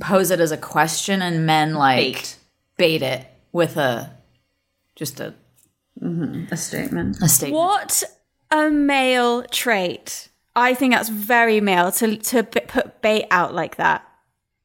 [0.00, 2.36] pose it as a question and men like Bait.
[2.76, 4.10] bait it with a
[4.96, 5.34] just a,
[6.50, 7.18] A statement.
[7.22, 7.56] a statement.
[7.58, 8.02] What
[8.50, 10.28] a male trait.
[10.56, 14.04] I think that's very male to, to put bait out like that.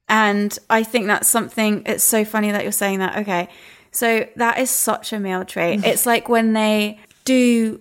[0.08, 3.18] And I think that's something, it's so funny that you're saying that.
[3.20, 3.50] Okay.
[3.91, 5.84] So that is such a male trait.
[5.86, 7.80] it's like when they do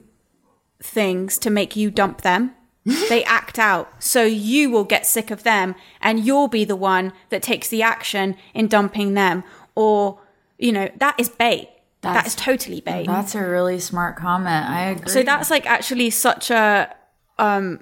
[0.83, 2.53] things to make you dump them.
[3.09, 3.91] they act out.
[4.03, 7.83] So you will get sick of them and you'll be the one that takes the
[7.83, 9.43] action in dumping them.
[9.75, 10.21] Or,
[10.59, 11.71] you know, that is bait.
[12.03, 13.07] That That's- totally bait.
[13.07, 14.69] That's a really smart comment.
[14.69, 15.09] I agree.
[15.09, 16.95] So that's like actually such a
[17.39, 17.81] um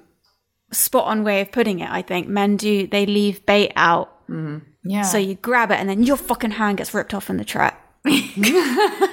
[0.71, 2.29] spot on way of putting it, I think.
[2.29, 4.12] Men do they leave bait out.
[4.29, 4.59] Mm-hmm.
[4.83, 5.01] yeah.
[5.03, 7.79] So you grab it and then your fucking hand gets ripped off in the trap.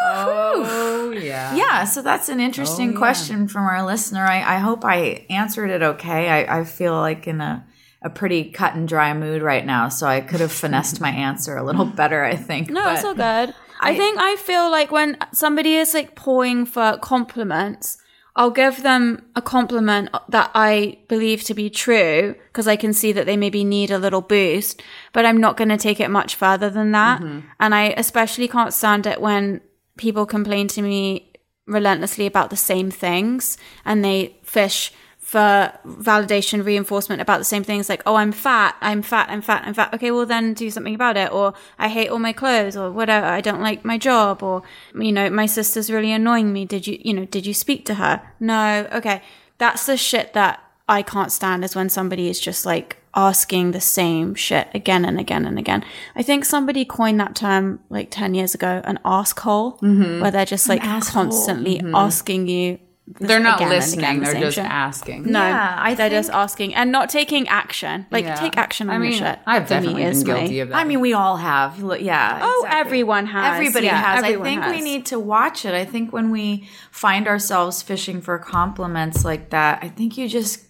[0.00, 1.54] Oh, yeah.
[1.54, 4.24] Yeah, so that's an interesting oh, question from our listener.
[4.24, 6.28] I, I hope I answered it okay.
[6.28, 7.66] I, I feel like in a,
[8.02, 11.56] a pretty cut and dry mood right now, so I could have finessed my answer
[11.56, 12.70] a little better, I think.
[12.70, 13.54] No, but it's all good.
[13.80, 17.98] I, I- think I feel like when somebody is like pawing for compliments,
[18.38, 23.10] I'll give them a compliment that I believe to be true because I can see
[23.10, 24.80] that they maybe need a little boost,
[25.12, 27.20] but I'm not going to take it much further than that.
[27.20, 27.40] Mm-hmm.
[27.58, 29.60] And I especially can't stand it when
[29.96, 31.32] people complain to me
[31.66, 34.92] relentlessly about the same things and they fish
[35.28, 39.62] for validation reinforcement about the same things like oh i'm fat i'm fat i'm fat
[39.66, 39.92] i'm fat.
[39.92, 43.26] Okay well then do something about it or i hate all my clothes or whatever
[43.26, 44.62] i don't like my job or
[44.94, 47.96] you know my sister's really annoying me did you you know did you speak to
[47.96, 48.22] her?
[48.40, 49.20] No okay
[49.58, 53.82] that's the shit that i can't stand is when somebody is just like asking the
[53.82, 55.84] same shit again and again and again.
[56.14, 60.20] I think somebody coined that term like 10 years ago an asshole mm-hmm.
[60.20, 61.94] where they're just like constantly mm-hmm.
[61.94, 62.78] asking you
[63.20, 64.64] They're not again listening, again the they're just shit.
[64.66, 65.24] asking.
[65.30, 68.06] No, Yeah, I they're think- just asking and not taking action.
[68.10, 68.34] Like Yeah.
[68.34, 69.38] take action on I mean, your shit.
[69.46, 70.76] I've definitely been my- guilty of that.
[70.76, 71.82] I mean, we all have.
[71.82, 72.38] Look, Yeah.
[72.42, 72.80] Oh, exactly.
[72.80, 73.54] everyone has.
[73.54, 74.24] Everybody Yeah, has.
[74.24, 75.74] everyone I think we need to watch it.
[75.74, 80.60] I think when we find ourselves fishing for compliments like that, I think you just,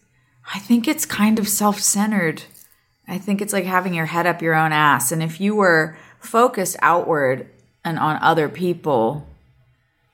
[0.54, 2.42] I think it's kind of self centered.
[3.08, 5.10] I think it's like having your head up your own ass.
[5.12, 7.48] And if you were focused outward
[7.84, 9.26] and on other people,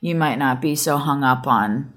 [0.00, 1.92] you might not be so hung up on.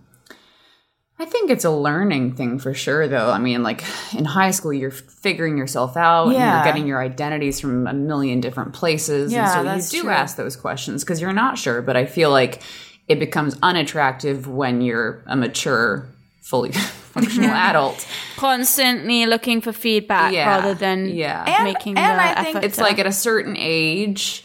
[1.20, 3.32] I think it's a learning thing for sure, though.
[3.32, 3.84] I mean, like
[4.16, 6.56] in high school, you're figuring yourself out and Yeah.
[6.58, 9.34] you're getting your identities from a million different places.
[9.34, 10.14] Yeah, and so you do true.
[10.16, 11.82] ask those questions because you're not sure.
[11.82, 12.62] But I feel like
[13.08, 16.08] it becomes unattractive when you're a mature,
[16.44, 16.72] fully
[17.14, 18.06] functional adult.
[18.36, 20.48] Constantly looking for feedback Yeah.
[20.48, 21.44] rather than Yeah.
[21.48, 24.44] And- making and the I think It's to- like at a certain age,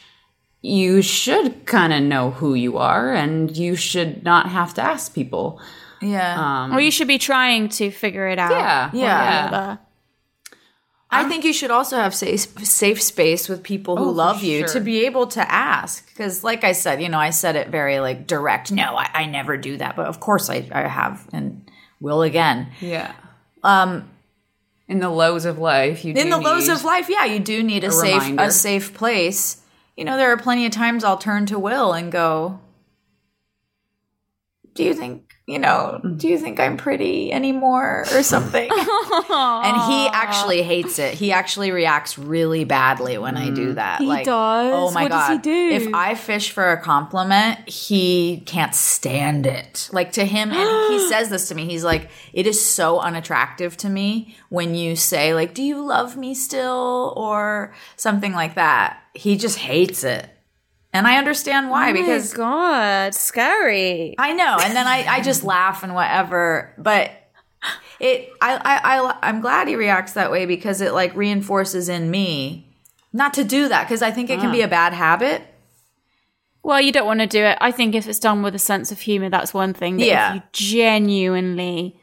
[0.63, 5.13] you should kind of know who you are, and you should not have to ask
[5.15, 5.61] people.
[6.03, 6.75] Yeah.
[6.75, 8.51] or you should be trying to figure it out.
[8.51, 9.51] Yeah, Yeah.
[9.51, 9.77] yeah.
[11.15, 14.61] I think you should also have safe safe space with people who Oh, love you
[14.61, 14.69] sure.
[14.69, 16.07] to be able to ask.
[16.09, 18.73] Because, like I said, you know, I said it very like direct.
[18.73, 22.69] No, I, I never do that, but of course I, I have and will again.
[22.81, 23.13] Yeah.
[23.63, 24.09] Um,
[24.89, 27.63] in the lows of life, you In do the lows of life, yeah, you do
[27.63, 28.45] need a, safe reminder.
[28.45, 29.61] a safe place.
[29.99, 32.59] You know, there are plenty of times I'll turn to Will and go,
[34.75, 36.17] "Do you think?" You know, mm-hmm.
[36.17, 38.71] do you think I'm pretty anymore or something?
[38.71, 41.13] and he actually hates it.
[41.13, 43.75] He actually reacts really badly when I do mm.
[43.75, 44.01] that.
[44.01, 44.73] He like, does?
[44.73, 45.29] Oh my What god!
[45.29, 45.75] does he do?
[45.75, 49.91] If I fish for a compliment, he can't stand it.
[49.93, 51.67] Like to him, and he says this to me.
[51.67, 56.17] He's like, "It is so unattractive to me when you say like, do you love
[56.17, 60.31] me still?' or something like that." He just hates it,
[60.93, 64.15] and I understand why because oh my god, scary.
[64.19, 66.75] I know, and then I, I just laugh and whatever.
[66.79, 67.11] But
[68.01, 72.11] it, I, I, I, I'm glad he reacts that way because it like reinforces in
[72.11, 72.67] me
[73.13, 74.67] not to do that because I think it can be ah.
[74.67, 75.43] a bad habit.
[76.63, 77.59] Well, you don't want to do it.
[77.61, 79.97] I think if it's done with a sense of humor, that's one thing.
[79.97, 80.29] But Yeah.
[80.31, 81.99] if you genuinely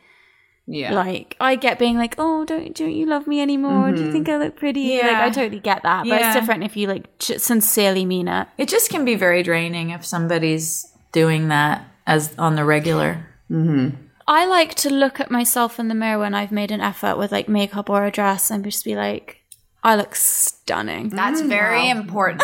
[0.71, 0.93] Yeah.
[0.93, 3.91] like, I get being like, "Oh, don't don't you love me anymore?
[3.91, 4.11] Do you mm-hmm.
[4.11, 5.07] think I look pretty?" Yeah.
[5.07, 6.27] Like, I totally get that, but Yeah.
[6.27, 8.47] it's different if you like j- sincerely mean it.
[8.59, 13.25] It just can be very draining if somebody's doing that as on the regular.
[13.49, 13.95] Mm-hmm.
[14.27, 17.31] I like to look at myself in the mirror when I've made an effort with
[17.31, 19.41] like makeup or a dress and just be like,
[19.83, 21.49] "I look stunning." That's mm-hmm.
[21.49, 22.43] very important.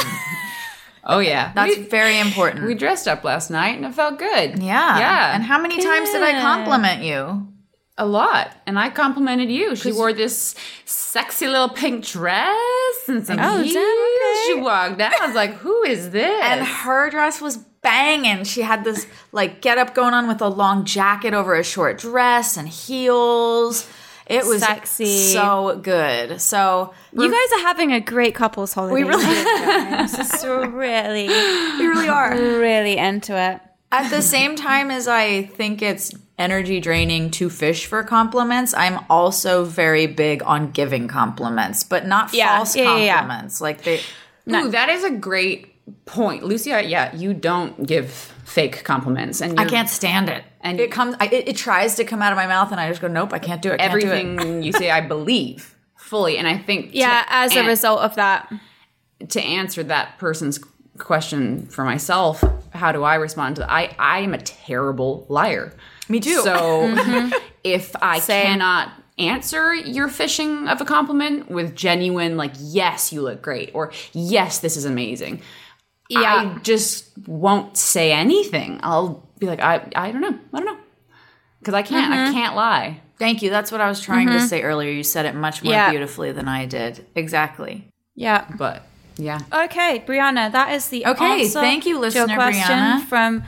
[1.04, 1.54] oh yeah.
[1.54, 2.66] That's we, very important.
[2.66, 4.64] we dressed up last night and it felt good.
[4.64, 5.36] yeah, Yeah.
[5.36, 7.54] And how many times did I compliment you?
[7.97, 8.51] A lot.
[8.67, 9.75] And I complimented you.
[9.75, 10.53] She wore this
[10.86, 12.55] sexy little pink dress
[13.08, 13.75] and some Oh, heels.
[13.75, 14.43] okay.
[14.47, 15.13] She walked out.
[15.21, 16.41] I was like, who is this?
[16.43, 18.43] And her dress was banging.
[18.43, 21.97] She had this like get up going on with a long jacket over a short
[21.99, 23.88] dress and heels.
[24.27, 25.05] It was Sexy.
[25.34, 26.41] so good.
[26.41, 28.95] So You guys are having a great couples holiday.
[28.95, 29.23] we really,
[30.67, 32.31] really, we really are.
[32.36, 33.62] really into it.
[33.91, 39.00] At the same time as I think it's energy draining to fish for compliments, I'm
[39.10, 42.58] also very big on giving compliments, but not Yeah.
[42.58, 43.19] false Yeah, yeah, yeah.
[43.19, 43.62] compliments.
[43.62, 44.02] Like they,
[44.54, 45.71] Ooh, that is a great
[46.06, 46.43] point.
[46.43, 49.41] Lucia, yeah, you don't give fake compliments.
[49.41, 50.43] And I can't stand it.
[50.62, 52.89] And it comes, I, it, it tries to come out of my mouth, and I
[52.89, 53.80] just go, nope, I can't do it.
[53.80, 54.12] Can't do it.
[54.12, 56.38] everything you say, I believe fully.
[56.38, 58.52] And I think to Yeah, as a an- result of that.
[59.30, 60.60] to answer that person's
[60.98, 62.43] question for myself,
[62.74, 63.71] how do I respond to that?
[63.71, 65.74] I I am a terrible liar.
[66.10, 66.41] Me too.
[66.41, 67.34] So mm-hmm.
[67.63, 68.46] if I Same.
[68.46, 73.94] cannot answer your fishing of a compliment with genuine like yes you look great or
[74.12, 75.41] yes this is amazing
[76.10, 76.58] Yeah.
[76.58, 80.78] i just won't say anything i'll be like i i don't know i don't know
[81.60, 82.34] because i can't i mm-hmm.
[82.34, 83.50] can't lie Thank you.
[83.50, 84.46] That's what I was trying to mm-hmm.
[84.46, 84.91] say earlier.
[84.91, 85.89] You said it much more Yeah.
[85.89, 87.06] beautifully than I did.
[87.15, 87.88] Exactly.
[88.15, 88.46] Yeah.
[88.58, 88.84] but
[89.18, 93.02] yeah Okay, Brianna, that is the Okay, answer thank you, to listener your question Brianna.
[93.06, 93.44] from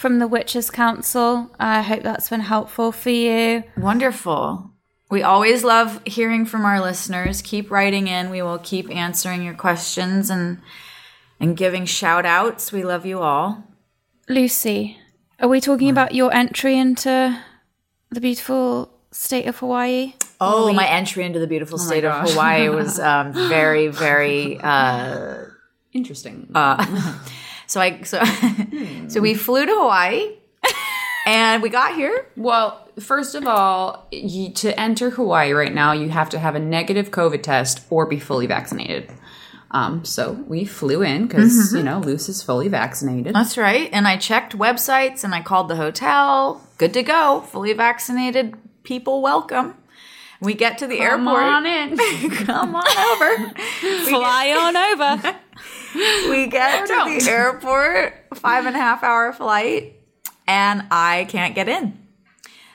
[0.00, 1.50] from the Witches Council.
[1.60, 3.64] I hope that's been helpful for you.
[3.76, 4.70] Wonderful.
[5.10, 7.42] We always love hearing from our listeners.
[7.42, 8.30] Keep writing in.
[8.30, 10.58] We will keep answering your questions and
[11.38, 12.72] and giving shout outs.
[12.72, 13.62] We love you all.
[14.26, 14.96] Lucy,
[15.38, 17.38] are we talking about your entry into
[18.10, 20.14] the beautiful state of Hawaii?
[20.40, 22.30] Oh, my entry into the beautiful state of.
[22.30, 24.58] Hawaii was um, very, very.
[24.58, 25.44] Uh,
[25.92, 26.48] interesting
[27.70, 28.18] so I so
[29.08, 30.36] so we flew to Hawaii,
[31.26, 32.26] and we got here.
[32.36, 36.58] well first of all you, to enter hawaii right now you have to have a
[36.58, 39.10] negative covid test or be fully vaccinated
[39.70, 43.88] um, so we flew in because you know luce is fully vaccinated That's right.
[43.92, 46.60] And I checked websites and I called the hotel.
[46.76, 47.42] Good to go.
[47.52, 49.76] Fully vaccinated people welcome.
[50.40, 51.42] We get to the Come airport.
[51.44, 51.96] on in.
[52.46, 53.30] Come on over.
[54.10, 55.38] Fly on over.
[55.94, 57.18] We get to don't.
[57.18, 59.94] the airport, five and a half hour flight,
[60.46, 61.98] and I can't get in.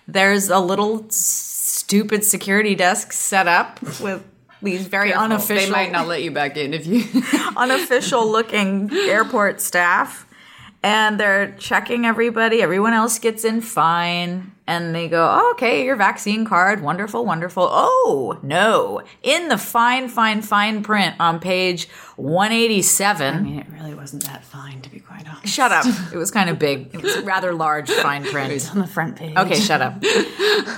[0.07, 4.23] There's a little stupid security desk set up with
[4.61, 7.03] these very they unofficial, might not let you back in if you
[7.57, 10.27] unofficial looking airport staff.
[10.85, 12.61] And they're checking everybody.
[12.61, 14.51] Everyone else gets in fine.
[14.67, 16.81] And they go, oh, okay, your vaccine card.
[16.81, 17.67] Wonderful, wonderful.
[17.69, 19.01] Oh, no.
[19.23, 23.35] In the fine, fine, fine print on page 187.
[23.35, 25.53] I mean, it really wasn't that fine, to be quite honest.
[25.53, 25.85] Shut up.
[26.13, 26.93] It was kind of big.
[26.93, 28.69] It was rather large fine print.
[28.71, 29.35] on the front page.
[29.35, 29.97] Okay, shut up.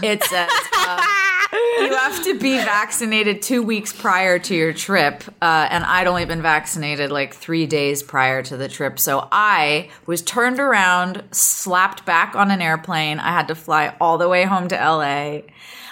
[0.04, 1.16] It says uh,
[1.53, 6.25] you have to be vaccinated two weeks prior to your trip, uh, and I'd only
[6.25, 8.99] been vaccinated like three days prior to the trip.
[8.99, 13.19] So I was turned around, slapped back on an airplane.
[13.19, 15.41] I had to fly all the way home to LA.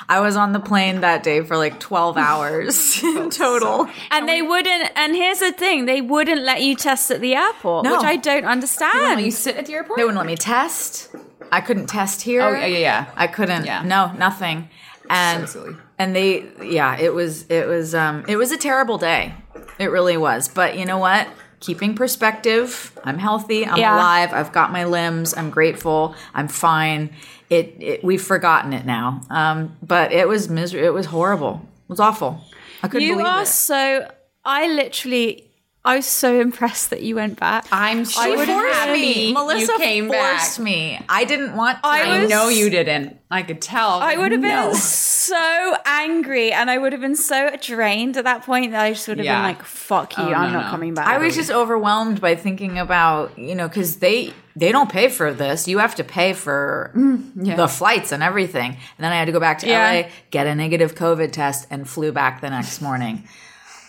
[0.07, 3.89] I was on the plane that day for like 12 hours in total.
[4.11, 4.91] And they wouldn't.
[4.95, 7.93] And here's the thing: they wouldn't let you test at the airport, No.
[7.97, 9.21] which I don't understand.
[9.21, 9.97] you sit at the airport?
[9.97, 11.09] They wouldn't let me test.
[11.51, 12.41] I couldn't test here.
[12.41, 13.05] Oh, yeah, yeah, yeah.
[13.15, 13.65] I couldn't.
[13.65, 13.83] Yeah.
[13.83, 14.67] No, nothing.
[15.09, 15.75] And So silly.
[15.99, 19.33] and they yeah, it was it was um it was a terrible day.
[19.79, 20.47] It really was.
[20.47, 21.27] But you know what?
[21.59, 22.97] Keeping perspective.
[23.03, 23.65] I'm healthy.
[23.65, 23.95] I'm Yeah.
[23.95, 24.33] alive.
[24.33, 25.33] I've got my limbs.
[25.35, 26.15] I'm grateful.
[26.33, 27.09] I'm fine.
[27.49, 29.21] It, it we've forgotten it now.
[29.29, 31.61] Um but it was miser- it was horrible.
[31.83, 32.41] It was awful.
[32.83, 33.47] I couldn't you believe are it.
[33.47, 34.11] so.
[34.43, 35.49] I literally.
[35.85, 37.67] I was so impressed that you went back.
[37.71, 39.27] I'm so She would've forced had me.
[39.27, 40.63] you Melissa came forced back.
[40.65, 40.99] me.
[41.07, 41.87] I didn't want to.
[41.87, 43.17] I I was- know you didn't.
[43.29, 43.89] I could tell.
[44.01, 48.43] I would have been so angry and I would have been so drained at that
[48.43, 49.35] point that I just would have Yeah.
[49.37, 50.71] been like, fuck you, Oh, I'm no, not no.
[50.71, 51.07] coming back.
[51.07, 55.33] I was just overwhelmed by thinking about you know because they they don't pay for
[55.33, 55.67] this.
[55.67, 58.71] You have to pay for mm, the flights and everything.
[58.71, 59.91] And then I had to go back to Yeah.
[59.91, 63.27] LA, get a negative COVID test, and flew back the next morning.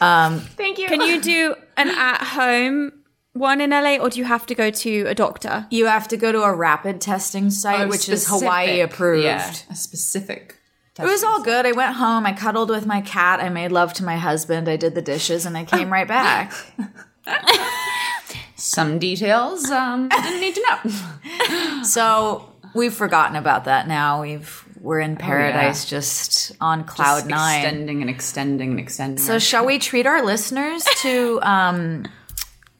[0.00, 0.88] Um, Thank you.
[0.88, 2.92] Can you do an at home
[3.32, 5.66] one in LA or do you have to go to a doctor?
[5.70, 8.26] You have to go to a rapid testing site, Oh, which is.
[8.26, 9.24] Hawaii approved.
[9.24, 10.58] Yeah, a specific.
[10.98, 11.66] It was all good.
[11.66, 12.24] I went home.
[12.24, 13.38] I cuddled with my cat.
[13.40, 14.66] I made love to my husband.
[14.66, 16.54] I did the dishes, and I came right back.
[18.56, 21.82] Some details um, I didn't need to know.
[21.84, 24.22] So we've forgotten about that now.
[24.22, 27.60] We've we're in paradise, just on cloud Just nine.
[27.60, 29.18] Extending and extending and extending.
[29.18, 32.04] So, shall we treat our listeners to um,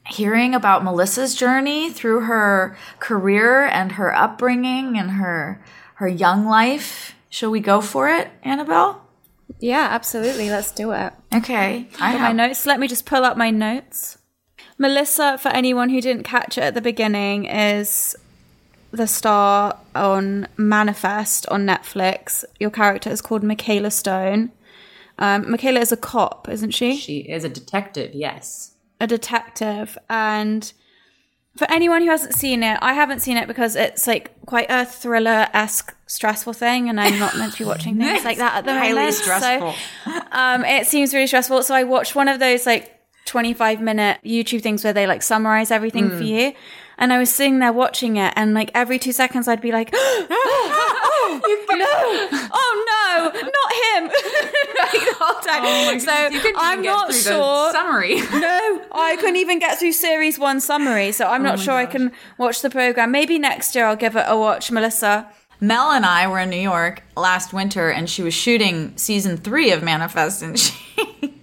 [0.07, 5.63] hearing about Melissa's journey through her career and her upbringing and her
[5.95, 7.15] her young life?
[7.29, 9.01] Shall we go for it, Annabelle?
[9.59, 10.49] Yeah, absolutely.
[10.49, 11.13] Let's do it.
[11.33, 12.65] Okay, I have my notes.
[12.65, 14.17] Let me just pull up my notes.
[14.77, 18.15] Melissa, for anyone who didn't catch it at the beginning, is
[18.97, 22.43] the star on Manifest on Netflix.
[22.59, 24.51] Your character is called Michaela Stone.
[25.19, 26.97] Um, Michaela is a cop, isn't she?
[26.97, 28.11] she is a detective.
[28.13, 28.73] Yes.
[28.99, 30.73] a detective and
[31.55, 34.85] for anyone who hasn't seen it i haven't seen it because it's like quite a
[34.85, 38.73] thriller-esque stressful thing and i'm not meant to be watching things like that at the
[38.73, 39.73] highly moment stressful.
[40.05, 44.19] so um, it seems really stressful so i watched one of those like 25 minute
[44.23, 46.53] youtube things where they like summarize everything for you
[46.97, 49.89] and i was sitting there watching it and like every two seconds i'd be like
[49.93, 50.27] oh,
[51.69, 51.85] no
[52.53, 54.03] oh no not him
[54.79, 55.61] like, the whole time.
[55.63, 58.15] Oh so i'm not sure summary.
[58.33, 61.85] no, I couldn't even get through series one summary, so I'm oh not sure I
[61.85, 63.11] can watch the program.
[63.11, 65.29] Maybe next year I'll give it a watch, Melissa.
[65.59, 69.71] Mel and I were in New York last winter, and she was shooting season three
[69.71, 71.33] of Manifest, and she.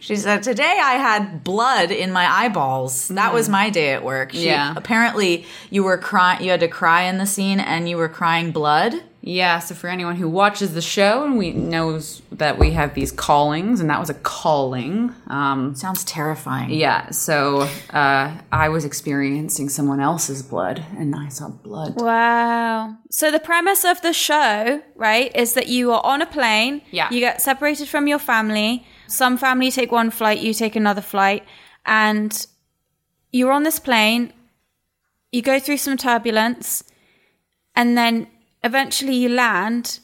[0.00, 3.08] She said, Today I had blood in my eyeballs.
[3.08, 4.32] That was my day at work.
[4.32, 4.72] She, Yeah.
[4.76, 8.50] Apparently, you were crying, you had to cry in the scene and you were crying
[8.50, 8.94] blood.
[9.22, 13.12] Yeah, so for anyone who watches the show and we knows that we have these
[13.12, 15.14] callings, and that was a calling.
[15.26, 16.70] Um, Sounds terrifying.
[16.70, 22.00] yeah, so uh, I was experiencing someone else's blood, and I saw blood.
[22.00, 22.96] Wow.
[23.10, 26.80] So the premise of the show, right, is that you are on a plane.
[26.90, 27.10] Yeah.
[27.10, 28.86] You get separated from your family.
[29.10, 31.44] Some family take one flight, you take another flight,
[31.84, 32.46] and
[33.32, 34.32] you're on this plane.
[35.32, 36.84] You go through some turbulence,
[37.74, 38.28] and then
[38.64, 40.00] eventually you land.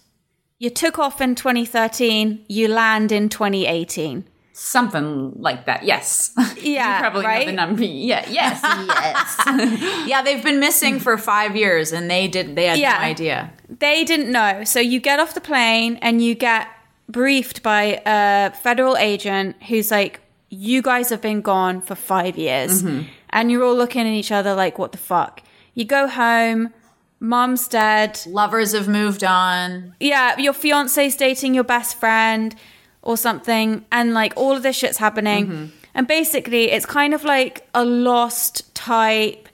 [0.59, 2.45] You took off in 2013.
[2.49, 4.25] You land in 2018.
[4.53, 5.83] Something like that.
[5.85, 6.33] Yes.
[6.59, 7.41] Yeah, you probably right?
[7.41, 7.85] know the number.
[7.85, 8.27] Yeah.
[8.29, 8.61] Yes.
[9.47, 10.07] yes.
[10.09, 12.57] Yeah, they've been missing for five years, and they did.
[12.57, 12.93] They had Yeah.
[12.95, 13.53] no idea.
[13.69, 14.65] they didn't know.
[14.65, 16.67] So you get off the plane and you get
[17.09, 22.83] briefed by a federal agent who's like, you guys have been gone for five years.
[22.83, 23.09] Mm-hmm.
[23.31, 25.43] And you're all looking at each other like, what the fuck?
[25.75, 26.73] You go home,
[27.21, 28.21] mom's dead.
[28.27, 29.95] Lovers have moved on.
[30.01, 32.55] Yeah, your fiance's dating your best friend
[33.03, 33.85] or something.
[33.93, 35.47] And like all of this shit's happening.
[35.47, 35.67] Mm-hmm.
[35.95, 39.49] And basically, it's kind of like a lost type.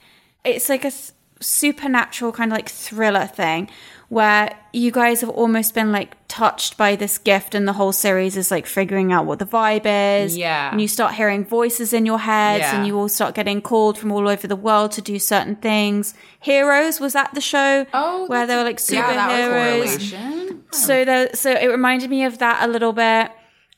[0.45, 0.93] It's like a
[1.41, 3.69] supernatural kind of like thriller thing
[4.13, 8.37] where you guys have almost been like touched by this gift and the whole series
[8.37, 9.87] is like figuring out what the vibe
[10.25, 10.37] is.
[10.37, 10.71] Yeah.
[10.71, 12.77] And you start hearing voices in your heads Yeah.
[12.77, 16.13] and you all start getting called from all over the world to do certain things.
[16.41, 17.87] Heroes was that the show?
[17.95, 19.87] Oh, where they were like yeah, superheroes.
[19.87, 20.65] correlation.
[20.73, 23.31] So the so it reminded me of that a little bit,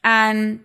[0.02, 0.64] and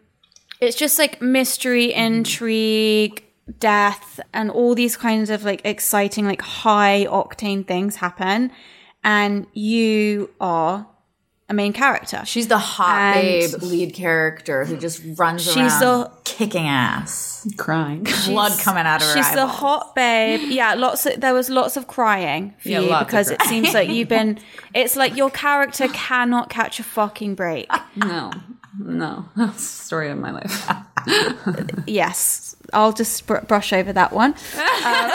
[0.59, 3.23] it's just like mystery, intrigue,
[3.59, 8.51] death, and all these kinds of like exciting, like high octane things happen,
[9.03, 10.87] and you are
[11.47, 12.21] a main character.
[12.25, 17.47] She's the hot And- babe lead character who just runs She's around the- kicking ass.
[17.57, 18.05] Crying.
[18.27, 20.41] Blood coming out of her She's the hot babe.
[20.51, 23.41] Yeah, lots of there was lots of crying for Yeah, you lots of because it
[23.43, 24.39] seems like you've been.
[24.75, 27.67] It's like your character cannot catch a fucking break.
[27.95, 28.31] No,
[28.77, 29.25] no.
[29.35, 30.69] that's Story of my life.
[31.87, 34.33] Yes, I'll just br- brush over that one.
[34.33, 35.11] Um,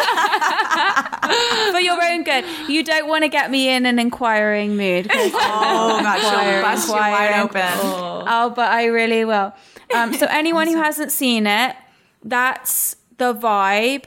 [1.72, 2.44] for your own good.
[2.68, 5.10] You don't want to get me in an inquiring mood.
[5.56, 7.62] Oh god, she'll Inquiring, bust you wide open.
[7.82, 9.52] Oh, but I really will.
[9.94, 11.76] Um, so anyone who hasn't seen it,
[12.22, 14.04] that's the vibe.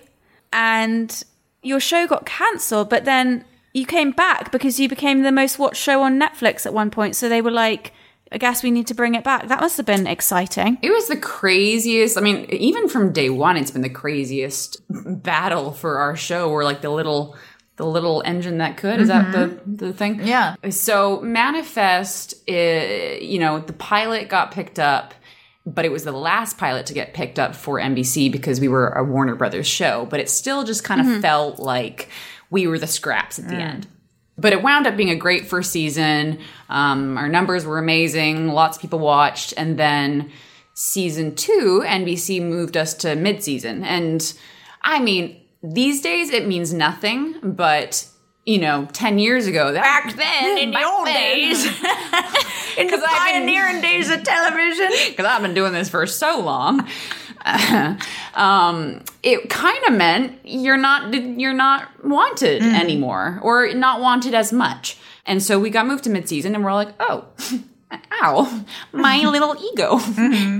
[0.53, 1.23] And
[1.63, 5.81] your show got cancelled, but then you came back because you became the most watched
[5.81, 7.15] show on Netflix at one point.
[7.15, 7.93] So they were like,
[8.31, 9.47] I guess we need to bring it back.
[9.47, 10.77] That must have been exciting.
[10.81, 12.17] It was the craziest.
[12.17, 16.49] I mean, even from day one, it's been the craziest battle for our show.
[16.49, 17.37] We're like the little,
[17.77, 18.99] the little engine that could.
[18.99, 19.75] Is that mm-hmm.
[19.75, 20.21] the the thing?
[20.25, 20.55] Yeah.
[20.69, 25.13] So manifest, uh, you know, the pilot got picked up,
[25.65, 28.89] but it was the last pilot to get picked up for NBC because we were
[28.89, 30.05] a Warner Brothers show.
[30.09, 31.21] But it still just kind of mm-hmm.
[31.21, 32.09] felt like
[32.49, 33.61] we were the scraps at the mm.
[33.61, 33.87] end.
[34.37, 36.39] But it wound up being a great first season.
[36.69, 38.49] Um, our numbers were amazing.
[38.49, 39.53] Lots of people watched.
[39.57, 40.31] And then
[40.73, 43.83] season two, NBC moved us to mid season.
[43.83, 44.33] And
[44.83, 48.07] I mean, these days it means nothing, but
[48.45, 51.65] you know, 10 years ago, that, back then, in the old days,
[52.77, 54.87] In the pioneering days of television.
[55.09, 56.87] because I've been doing this for so long.
[58.35, 64.51] um, it kind of meant you're not you're not wanted anymore, or not wanted as
[64.51, 64.97] much.
[65.25, 67.25] And so we got moved to midseason, and we're like, oh,
[68.21, 69.97] ow, my little ego.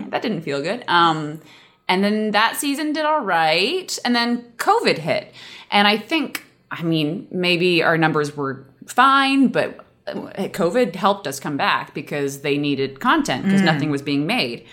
[0.09, 0.83] that didn't feel good.
[0.87, 1.41] Um,
[1.87, 5.33] and then that season did all right, and then COVID hit,
[5.71, 10.13] and I think, I mean, maybe our numbers were fine, but uh,
[10.49, 14.65] COVID helped us come back because they needed content because nothing was being made.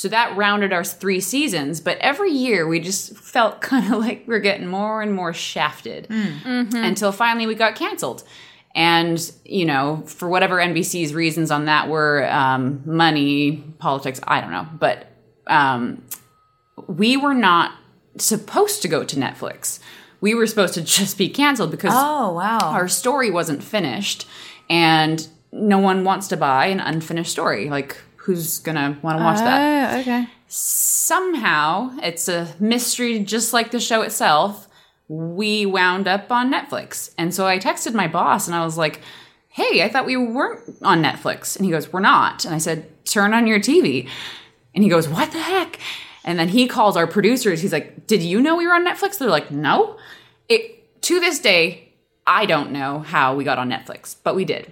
[0.00, 4.24] So that rounded our three seasons, but every year we just felt kind of like
[4.26, 8.24] we are getting more and more shafted until finally we got canceled.
[8.74, 14.52] And, you know, for whatever NBC's reasons on that were um, money, politics, I don't
[14.52, 14.66] know.
[14.78, 15.06] But
[15.48, 16.02] um,
[16.86, 17.72] we were not
[18.16, 19.80] supposed to go to Netflix.
[20.22, 22.60] We were supposed to just be canceled because Oh wow.
[22.62, 24.26] our story wasn't finished
[24.70, 27.68] and no one wants to buy an unfinished story.
[27.68, 29.96] Like, who's gonna want to watch that?
[29.96, 30.26] Oh, okay.
[30.46, 34.68] Somehow, it's a mystery just like the show itself.
[35.08, 37.12] We wound up on Netflix.
[37.18, 39.00] And so I texted my boss and I was like,
[39.48, 41.56] hey, I thought we weren't on Netflix.
[41.56, 42.44] And he goes, we're not.
[42.44, 44.08] And I said, turn on your TV.
[44.74, 45.80] And he goes, what the heck?
[46.24, 47.60] And then he calls our producers.
[47.60, 49.18] He's like, did you know we were on Netflix?
[49.18, 49.96] They're like, no.
[50.48, 51.92] It, to this day,
[52.26, 54.70] I don't know how we got on Netflix, but we did.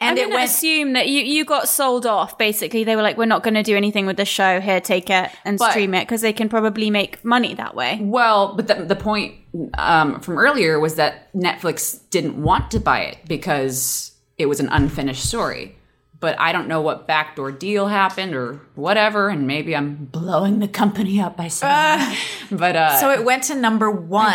[0.00, 2.36] And I'm it went assume that you, you got sold off.
[2.36, 4.60] Basically, they were like, "We're not going to do anything with the show.
[4.60, 7.98] Here, take it and But- stream it because they can probably make money that way."
[8.00, 9.34] Well, but the, the point
[9.74, 14.68] um, from earlier was that Netflix didn't want to buy it because it was an
[14.70, 15.76] unfinished story.
[16.24, 20.68] But I don't know what backdoor deal happened or whatever, and maybe I'm blowing the
[20.68, 22.18] company up by saying that.
[22.50, 24.34] But uh, So it went to number one.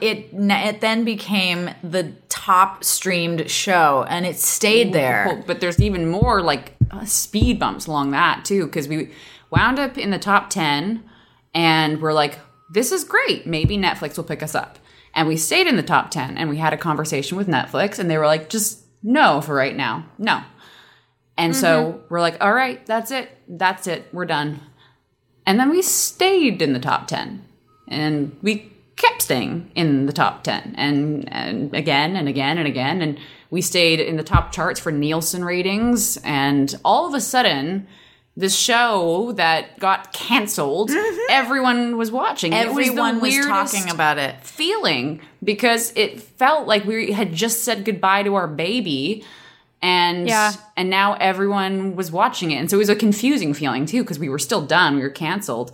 [0.00, 5.24] It, it it then became the top streamed show, and it stayed there.
[5.26, 9.10] Well, but there's even more like uh, speed bumps along that too because we
[9.50, 11.02] wound up in the top 10
[11.54, 12.38] and we're like
[12.70, 14.78] this is great maybe netflix will pick us up
[15.14, 18.10] and we stayed in the top 10 and we had a conversation with netflix and
[18.10, 20.40] they were like just no for right now no
[21.38, 22.06] and so mm-hmm.
[22.08, 23.30] we're like all right that's it.
[23.48, 24.06] That's it.
[24.12, 24.60] We're done.
[25.46, 27.44] And then we stayed in the top 10
[27.88, 33.00] and we kept staying in the top 10 and, and again and again and again.
[33.00, 33.18] And
[33.50, 36.16] we stayed in the top charts for nielsen ratings.
[36.18, 37.86] And all of a sudden
[38.36, 41.26] this show that got canceled mm-hmm.
[41.30, 42.52] everyone was watching.
[42.52, 44.42] It was the Everyone was, talking about it.
[44.42, 49.24] feeling because it felt like we had just said goodbye to our baby
[49.86, 50.52] and Yeah.
[50.78, 54.18] and now everyone was watching it and so it was a confusing feeling too because
[54.24, 55.68] we were still done we were canceled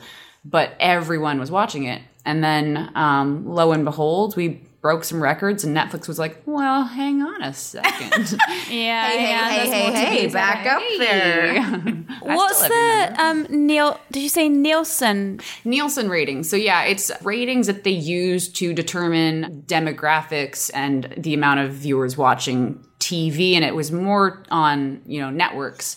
[0.44, 2.64] but everyone was watching it and then
[3.04, 4.46] um, lo and behold we
[4.82, 8.36] broke some records, and Netflix was like, "Well, hang on a second.
[8.68, 9.48] Yeah, Hey, yeah.
[9.48, 11.62] hey, there's hey, hey, back up there.
[12.22, 13.98] What's the um Neil?
[14.10, 15.40] Did you say Nielsen?
[15.64, 16.50] Nielsen ratings.
[16.50, 22.16] So yeah, it's ratings that they use to determine demographics and the amount of viewers
[22.16, 25.96] watching TV, and it was more on you know networks,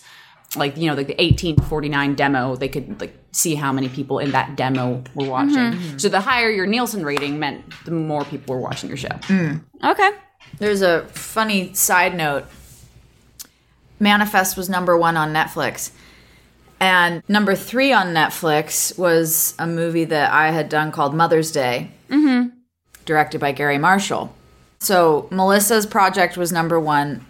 [0.54, 2.56] like you know like the eighteen to forty nine demo.
[2.56, 5.56] They could like see how many people in that demo were watching.
[5.56, 5.98] Mm-hmm.
[5.98, 9.08] So the higher your Nielsen rating meant the more people were watching your show.
[9.08, 9.62] Mm.
[9.84, 10.10] Okay.
[10.58, 12.44] There's a funny side note.
[13.98, 15.90] Manifest was number one on Netflix.
[16.78, 21.90] And number three on Netflix was a movie that I had done called Mother's Day,
[22.10, 22.48] mm-hmm.
[23.06, 24.34] directed by Garry Marshall.
[24.78, 27.24] So Melissa's project was number one.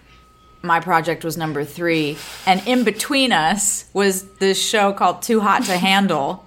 [0.66, 2.18] My project was number three.
[2.46, 6.44] And in between us was this show called Too Hot to Handle,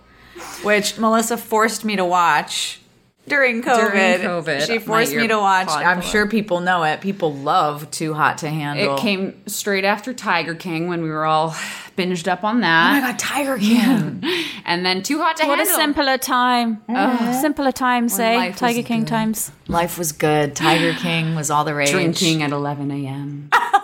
[0.63, 2.79] which Melissa forced me to watch
[3.27, 3.91] during COVID.
[3.91, 5.69] During COVID, She forced me to watch.
[5.69, 6.99] I'm sure people know it.
[6.99, 8.95] People love Too Hot to Handle.
[8.95, 11.51] It came straight after Tiger King when we were all
[11.97, 12.89] binged up on that.
[12.97, 14.23] Oh my god, Tiger King.
[14.65, 16.81] and then Too Hot to What a simpler time.
[16.89, 18.37] Oh, Simpler times, say eh?
[18.37, 19.07] life was Tiger King good.
[19.07, 19.51] times.
[19.67, 20.55] Life was good.
[20.55, 21.91] Tiger King was all the rage.
[21.91, 23.49] Drinking at 11 a.m.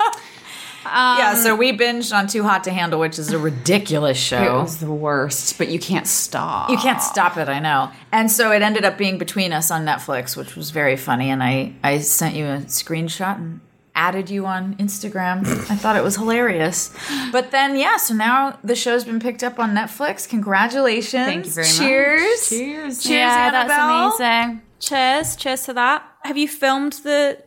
[0.96, 4.60] yeah, so um, we binged on Too Hot to Handle, which is a ridiculous show.
[4.60, 6.70] It was the worst, but you can't stop.
[6.70, 7.92] You can't stop it, I know.
[8.12, 11.30] And so it ended up being between us on Netflix, which was very funny.
[11.30, 13.60] And I, I sent you a screenshot and
[13.96, 15.46] added you on Instagram.
[15.70, 16.94] I thought it was hilarious.
[17.32, 20.28] But then, yeah, so now the show's been picked up on Netflix.
[20.28, 21.26] Congratulations.
[21.26, 21.78] Thank you very much.
[21.78, 22.50] Cheers.
[22.50, 23.04] Cheers.
[23.04, 24.18] Cheers, yeah, Annabelle.
[24.18, 24.62] that's amazing.
[24.80, 25.36] Cheers.
[25.36, 26.04] Cheers to that.
[26.24, 27.42] Have you filmed the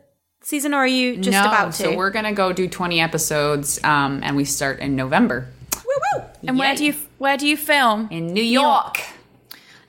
[0.49, 1.83] season or are you just no, about to?
[1.83, 6.25] so we're gonna go do 20 episodes, um, and we start in November Woo woo!
[6.47, 8.09] and where do you where do you film?
[8.11, 9.01] in New York.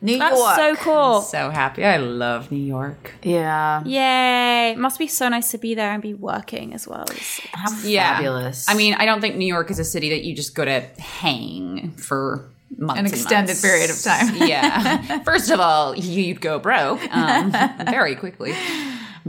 [0.01, 0.29] New York.
[0.29, 0.55] That's York.
[0.55, 1.21] so cool.
[1.21, 1.83] So happy!
[1.85, 3.13] I love New York.
[3.23, 3.83] Yeah.
[3.83, 4.71] Yay.
[4.71, 7.03] It must be so nice to be there and be working as well.
[7.03, 8.67] It's- How Yeah, fabulous.
[8.69, 10.79] I mean, I don't think New York is a city that you just go to
[10.99, 12.45] hang for
[12.77, 12.99] months.
[12.99, 13.61] An extended months.
[13.61, 14.35] period of time.
[14.47, 15.19] yeah.
[15.23, 17.51] First of all, you'd go broke um,
[17.85, 18.53] very quickly.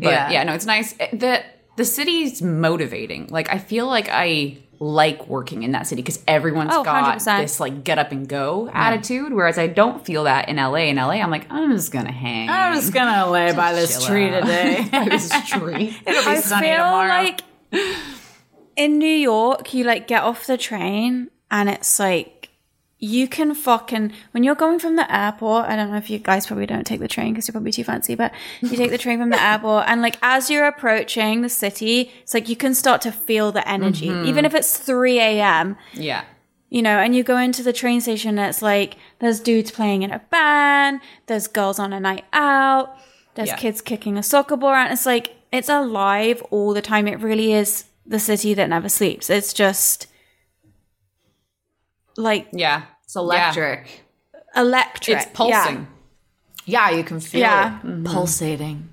[0.00, 0.30] But Yeah.
[0.30, 0.42] yeah.
[0.44, 0.94] no, it's nice.
[0.98, 1.42] Eh, the
[1.76, 3.28] the city's motivating.
[3.30, 7.42] Like I feel like I like working in that city because everyone's Oh, got 100%.
[7.42, 9.32] this like get up and go attitude.
[9.32, 10.88] Whereas I don't feel that in LA.
[10.88, 12.48] In LA, I'm like I'm just gonna hang.
[12.48, 14.40] I'm just gonna lay by this tree out.
[14.40, 14.88] today.
[14.92, 15.96] by this tree.
[16.06, 17.08] It'll be I sunny feel tomorrow.
[17.08, 17.40] like
[18.76, 22.39] in New York, you like get off the train and it's like
[23.02, 25.64] you can fucking when you're going from the airport.
[25.66, 27.82] I don't know if you guys probably don't take the train because you're probably too
[27.84, 28.30] fancy, but
[28.60, 32.34] you take the train from the airport and like as you're approaching the city, it's
[32.34, 34.26] like you can start to feel the energy, mm-hmm.
[34.26, 36.24] even if it's 3 a.m Yeah.
[36.68, 40.02] you know, and you go into the train station and it's like there's dudes playing
[40.02, 42.96] in a band, there's girls on a night out,
[43.34, 43.56] there's Yeah.
[43.56, 44.92] kids kicking a soccer ball around.
[44.92, 47.08] It's like it's alive all the time.
[47.08, 49.30] It really is the city that never sleeps.
[49.30, 50.06] It's just
[52.16, 52.82] like Yeah.
[53.04, 54.02] it's electric.
[54.56, 55.16] electric.
[55.18, 55.86] It's pulsing.
[56.66, 57.78] Yeah, you can feel Yeah.
[57.84, 58.88] it pulsating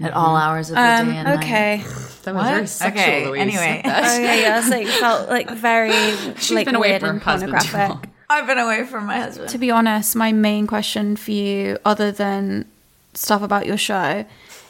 [0.00, 1.38] at all hours of the day and Um, night.
[1.38, 1.84] okay.
[2.24, 3.80] That was very sexual Okay, the way you anyway.
[3.84, 4.14] said that.
[4.14, 5.92] Okay, yeah, it's like felt like very
[6.36, 7.88] She's like been away weird from her and husband pornographic.
[7.88, 8.04] long.
[8.30, 9.48] I've been away from my husband.
[9.50, 12.66] to be honest, my main question for you, other than
[13.14, 14.24] stuff about your show,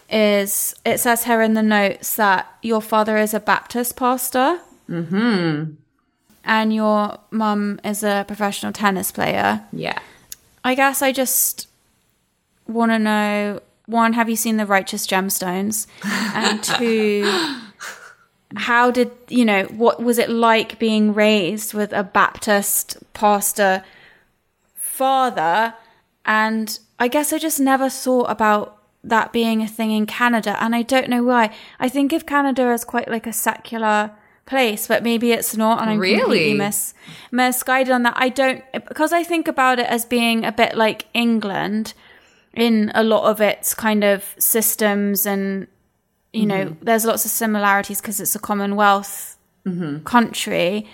[0.09, 4.61] is it says here in the notes that your father is a Baptist pastor.
[4.89, 5.73] Mm-hmm.
[6.49, 9.63] And your mum is a professional tennis player.
[9.71, 9.99] Yeah.
[10.65, 11.69] I guess I just
[12.67, 15.87] want to know one, have you seen the Righteous Gemstones?
[16.35, 17.31] And two,
[18.57, 23.85] how did, you know, what was it like being raised with a Baptist pastor
[24.75, 25.75] father?
[26.25, 30.57] And I guess I just never thought about that being a thing in Canada.
[30.63, 31.55] And I don't know why.
[31.79, 34.13] I think of Canada as quite like a secular
[34.49, 35.81] place, but maybe it's not.
[35.81, 36.21] And I'm Really?
[36.21, 36.95] completely mis-
[37.31, 38.15] misguided on that.
[38.17, 41.95] I don't, because I think about it as being a bit like England
[42.55, 45.69] in a lot of its kind of systems and
[46.33, 46.85] you know mm-hmm.
[46.85, 50.03] there's lots of similarities because it's a commonwealth mm-hmm.
[50.05, 50.87] country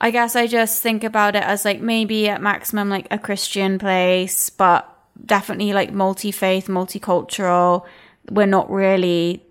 [0.00, 3.78] i guess i just think about it as like maybe at maximum like a christian
[3.78, 4.88] place but
[5.26, 7.84] definitely like multi-faith multicultural
[8.30, 9.44] we're not really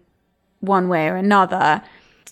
[0.60, 1.82] one way or another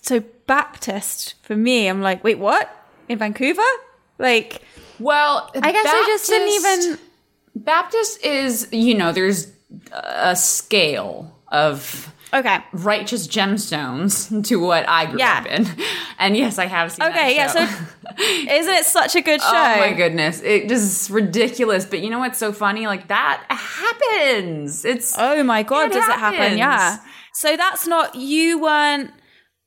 [0.02, 0.22] so
[0.54, 2.66] baptist for me i'm like wait what
[3.08, 3.70] in vancouver
[4.18, 4.62] like
[4.98, 6.98] Well, i guess i just didn't even
[7.56, 9.52] Baptist is, you know, there's
[9.92, 12.58] a scale of Okay.
[12.72, 15.38] righteous gemstones to what I grew Yeah.
[15.40, 15.66] up in.
[16.18, 17.60] And yes, I have seen Okay, yeah, so
[18.58, 19.48] isn't it such a good show?
[19.52, 20.40] Oh my goodness.
[20.42, 21.84] It just is ridiculous.
[21.84, 22.86] But you know what's so funny?
[22.86, 24.84] Like that happens.
[24.84, 26.56] It's Oh my god, It does it happen?
[26.56, 26.98] Yeah.
[27.34, 29.10] So that's not you weren't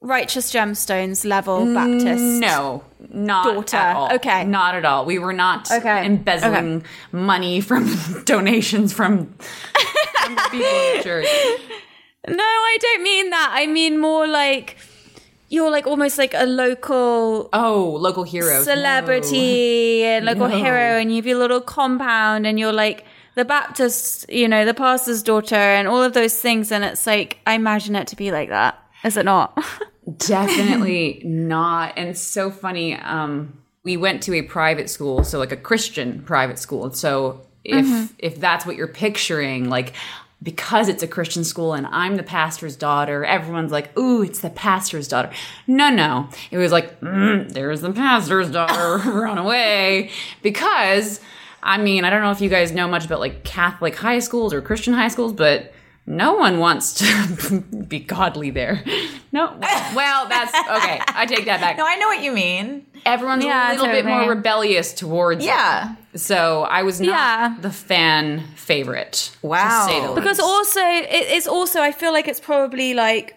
[0.03, 2.21] righteous gemstones level Baptist.
[2.41, 3.77] no, not Daughter.
[3.77, 4.13] at all.
[4.13, 4.43] Okay.
[4.43, 5.05] Not at all.
[5.05, 6.05] We were not Okay.
[6.05, 7.89] embezzling money from
[8.25, 11.27] donations from, from the people in the church.
[12.27, 13.49] No, I don't mean that.
[13.53, 14.77] I mean more like
[15.49, 20.55] you're like almost like a local Oh, local hero celebrity and local No.
[20.57, 24.73] hero and you have your little compound and you're like the Baptist, you know, the
[24.73, 28.31] pastor's daughter and all of those things and it's like I imagine it to be
[28.31, 28.77] like that.
[29.03, 29.57] Is it not?
[30.17, 31.93] Definitely not.
[31.97, 32.95] And so funny.
[32.95, 36.91] Um, we went to a private school, so like a Christian private school.
[36.91, 39.93] So if if that's what you're picturing, like
[40.41, 44.49] because it's a Christian school and I'm the pastor's daughter, everyone's like, "Ooh, it's the
[44.49, 45.31] pastor's daughter."
[45.67, 51.19] No, no, it was like, mm, "There's the pastor's daughter, run away!" Because
[51.61, 54.53] I mean, I don't know if you guys know much about like Catholic high schools
[54.53, 55.72] or Christian high schools, but
[56.05, 58.83] no one wants to be godly there.
[59.31, 59.57] No,
[59.95, 61.01] well, that's okay.
[61.07, 61.77] I take that back.
[61.83, 62.85] No, I know what you mean.
[63.05, 65.43] Everyone's Yeah, a little bit more rebellious towards.
[65.45, 65.95] Yeah.
[66.13, 66.19] it.
[66.19, 67.55] So I was not Yeah.
[67.61, 69.35] the fan favorite.
[69.41, 69.87] Wow.
[69.87, 70.41] To say the Because least.
[70.49, 73.35] also, it, it's also, I feel like it's probably like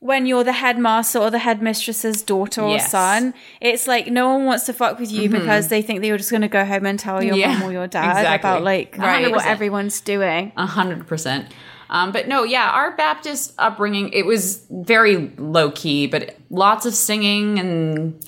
[0.00, 2.90] when you're the headmaster or the headmistress's daughter or Yes.
[2.90, 5.40] son, it's like no one wants to fuck with you mm-hmm.
[5.40, 7.70] because they think that you're just going to go home and tell your Yeah, mom
[7.70, 8.34] or your dad exactly.
[8.50, 9.30] about like Right.
[9.30, 10.52] what everyone's doing.
[10.56, 11.46] A hundred percent.
[11.90, 16.94] Um, but no, yeah, our Baptist upbringing it was very low key, but lots of
[16.94, 18.26] singing, and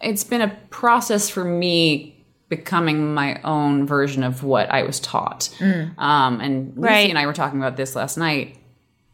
[0.00, 2.16] it's been a process for me
[2.48, 5.48] becoming my own version of what I was taught.
[5.60, 7.08] Um, and Lucy Right.
[7.10, 8.58] and I were talking about this last night.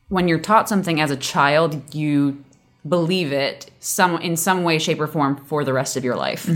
[0.08, 2.42] When you're taught something as a child, you
[2.88, 6.48] believe it some in some way shape or form for the rest of your life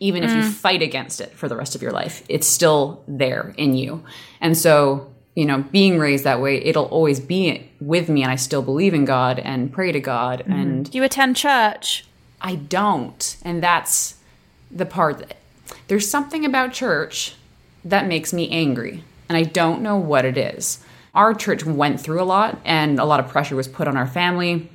[0.00, 3.54] even if you fight against it for the rest of your life it's still there
[3.56, 4.02] in you
[4.40, 8.34] and so you know being raised that way it'll always be with me and i
[8.34, 10.52] still believe in god and pray to god mm-hmm.
[10.52, 12.04] and Do you attend church?
[12.40, 14.16] i don't and that's
[14.68, 15.36] the part that
[15.86, 17.36] there's something about church
[17.84, 20.80] that makes me angry and i don't know what it is.
[21.14, 24.06] Our church went through a lot and a lot of pressure was put on our
[24.06, 24.68] family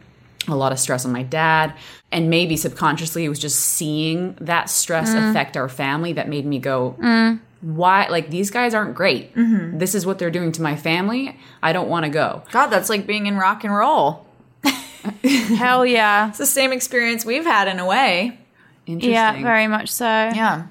[0.47, 1.73] a lot of stress on my dad
[2.11, 5.29] and maybe subconsciously it was just seeing that stress mm.
[5.29, 7.39] affect our family that made me go mm.
[7.63, 9.77] Why like these guys aren't great mm-hmm.
[9.79, 12.89] this is what they're doing to my family i don't want to go God, that's
[12.89, 14.27] like being in rock and roll.
[15.23, 16.29] Hell yeah.
[16.29, 18.37] It's the same experience we've had in a way.
[18.85, 20.05] interesting Yeah, very much so.
[20.05, 20.67] Yeah.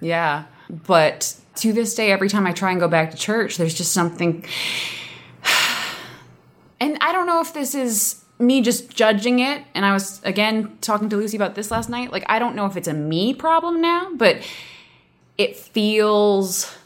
[0.00, 0.44] Yeah.
[0.68, 3.92] But to this day, every time I try and go back to church, there's just
[3.92, 4.44] something.
[6.80, 9.62] And I don't know if this is me just judging it.
[9.72, 12.10] And I was, again, talking to Lucy about this last night.
[12.10, 14.38] Like, I don't know if it's a me problem now, but
[15.38, 16.76] it feels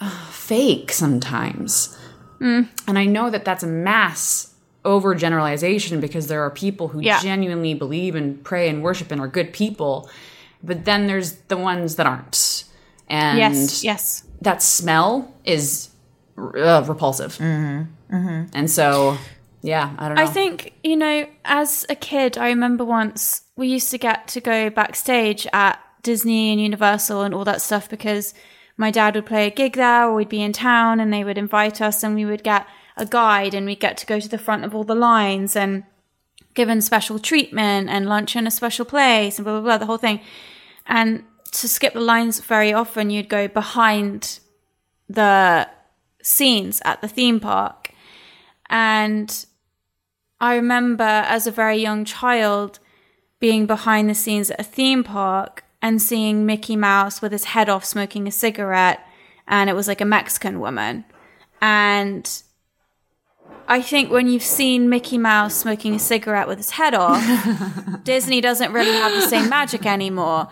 [0.00, 1.96] uh, fake sometimes.
[2.40, 4.52] And I know that that's a mass
[4.84, 7.20] overgeneralization because there are people who Yeah.
[7.20, 10.10] genuinely believe and pray and worship and are good people,
[10.62, 12.64] but then there's the ones that aren't.
[13.08, 14.24] And Yes, yes.
[14.40, 15.90] that smell is
[16.36, 17.38] uh, repulsive.
[17.40, 19.16] And so,
[19.62, 20.22] yeah, I don't know.
[20.22, 24.40] I think, you know, as a kid, I remember once we used to get to
[24.40, 28.34] go backstage at Disney and Universal and all that stuff because
[28.76, 31.38] my dad would play a gig there or we'd be in town and they would
[31.38, 34.38] invite us and we would get a guide and we'd get to go to the
[34.38, 35.84] front of all the lines and
[36.54, 39.98] given special treatment and lunch in a special place and blah, blah, blah, the whole
[39.98, 40.20] thing.
[40.86, 44.40] And to skip the lines very often, you'd go behind
[45.08, 45.68] the
[46.22, 47.92] scenes at the theme park.
[48.68, 49.44] And
[50.40, 52.78] I remember as a very young child
[53.38, 57.68] being behind the scenes at a theme park and seeing Mickey Mouse with his head
[57.68, 59.00] off smoking a cigarette.
[59.48, 61.04] And it was like a Mexican woman.
[61.60, 62.30] And
[63.68, 67.22] I think when you've seen Mickey Mouse smoking a cigarette with his head off,
[68.04, 70.48] Disney doesn't really have the same magic anymore.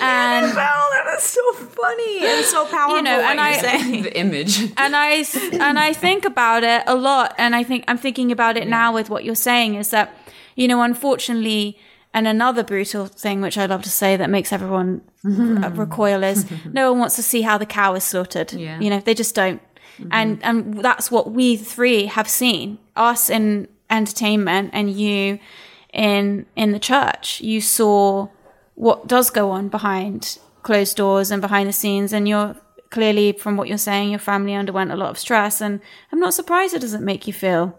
[0.00, 2.96] And Well, that is so funny and so powerful.
[2.96, 4.02] You know, and I- saying.
[4.02, 4.60] the image.
[4.76, 8.56] and I and I think about it a lot, and I think I'm thinking about
[8.56, 10.14] it now with what you're saying is that
[10.56, 11.76] you know, unfortunately,
[12.14, 15.62] and another brutal thing which I love to say that makes everyone mm-hmm.
[15.62, 18.52] r- recoil is no one wants to see how the cow is slaughtered.
[18.52, 18.80] Yeah.
[18.80, 19.60] You know, they just don't,
[19.98, 20.08] mm-hmm.
[20.12, 25.38] and and that's what we three have seen us in entertainment and you
[25.92, 27.40] in in the church.
[27.42, 28.28] You saw
[28.74, 32.56] what does go on behind closed doors and behind the scenes and you're
[32.90, 36.32] clearly from what you're saying your family underwent a lot of stress and i'm not
[36.32, 37.76] surprised it doesn't make you feel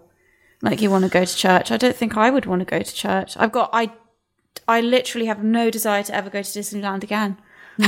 [0.61, 1.71] like you want to go to church.
[1.71, 3.37] I don't think I would want to go to church.
[3.37, 3.91] I've got I
[4.67, 7.37] I literally have no desire to ever go to Disneyland again.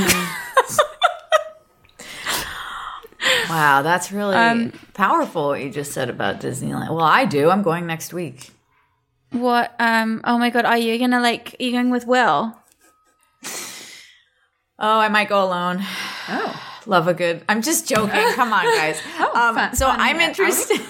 [3.50, 6.90] Wow, that's really Um, powerful what you just said about Disneyland.
[6.90, 7.50] Well, I do.
[7.50, 8.50] I'm going next week.
[9.30, 12.54] What um oh my god, are you gonna like are you going with Will?
[14.78, 15.78] Oh, I might go alone.
[16.28, 16.67] Oh.
[16.88, 17.44] Love a good.
[17.50, 18.10] I'm just joking.
[18.34, 18.98] Come on, guys.
[19.20, 20.28] um, fun- so fun, I'm yeah.
[20.28, 20.80] interested.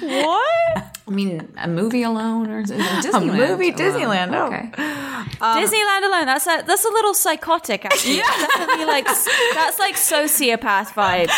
[0.00, 0.98] What?
[1.06, 3.34] I mean, a movie alone or is Disneyland?
[3.34, 3.72] A movie?
[3.72, 4.32] Disneyland.
[4.32, 4.46] Oh.
[4.46, 4.70] Okay.
[4.70, 6.26] Disneyland alone.
[6.26, 8.18] That's a that's a little psychotic actually.
[8.18, 11.30] Definitely like that's like sociopath vibes.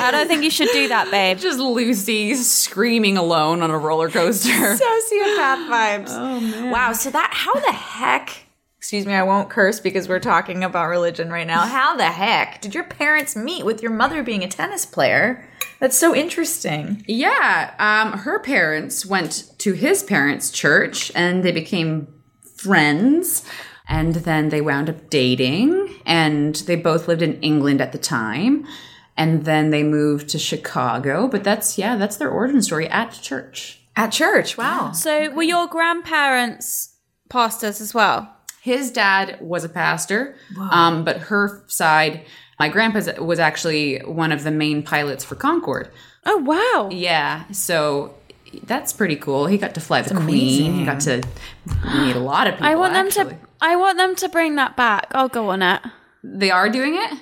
[0.00, 1.38] I don't think you should do that, babe.
[1.38, 4.50] Just Lucy screaming alone on a roller coaster.
[4.50, 6.08] Sociopath vibes.
[6.10, 6.70] Oh.
[6.70, 6.92] Wow.
[6.92, 8.47] So that how the heck?
[8.78, 11.66] Excuse me, I won't curse because we're talking about religion right now.
[11.66, 15.46] How the heck did your parents meet with your mother being a tennis player?
[15.80, 17.04] That's so interesting.
[17.06, 22.06] Yeah, um, her parents went to his parents' church and they became
[22.56, 23.44] friends.
[23.90, 28.66] And then they wound up dating, and they both lived in England at the time.
[29.16, 31.26] And then they moved to Chicago.
[31.26, 33.80] But that's, yeah, that's their origin story at church.
[33.96, 34.58] At church.
[34.58, 34.92] Wow.
[34.92, 36.96] So were your grandparents
[37.30, 38.36] pastors as well?
[38.68, 40.36] His dad was a pastor,
[40.70, 42.26] um, but her side,
[42.60, 45.90] my grandpa was actually one of the main pilots for Concorde.
[46.26, 46.90] Oh wow.
[46.92, 48.14] Yeah, so
[48.64, 49.46] that's pretty cool.
[49.46, 50.74] He got to fly the Queen.
[50.74, 51.22] He got to
[51.96, 52.66] meet a lot of people.
[52.66, 55.06] I want them to I want them to bring that back.
[55.12, 55.80] I'll go on it.
[56.22, 57.18] They are doing it.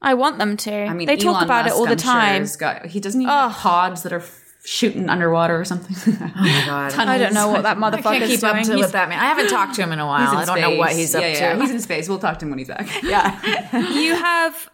[0.00, 0.72] I want them to.
[0.72, 2.40] I mean, they talk Elon about it all the I'm sure, time.
[2.42, 4.22] has got, he doesn't even have pods that are
[4.68, 5.96] shooting underwater or something.
[6.20, 6.92] Oh my god.
[6.94, 8.56] I don't know what that I motherfucker's can't keep doing.
[8.56, 9.18] up to He's- with that man.
[9.18, 10.36] I haven't talked to him in a while.
[10.36, 11.60] I don't know what he's up yeah, to.
[11.60, 12.08] He's in space.
[12.08, 12.86] We'll talk to him when he's back.
[13.02, 13.90] yeah.
[13.92, 14.70] you have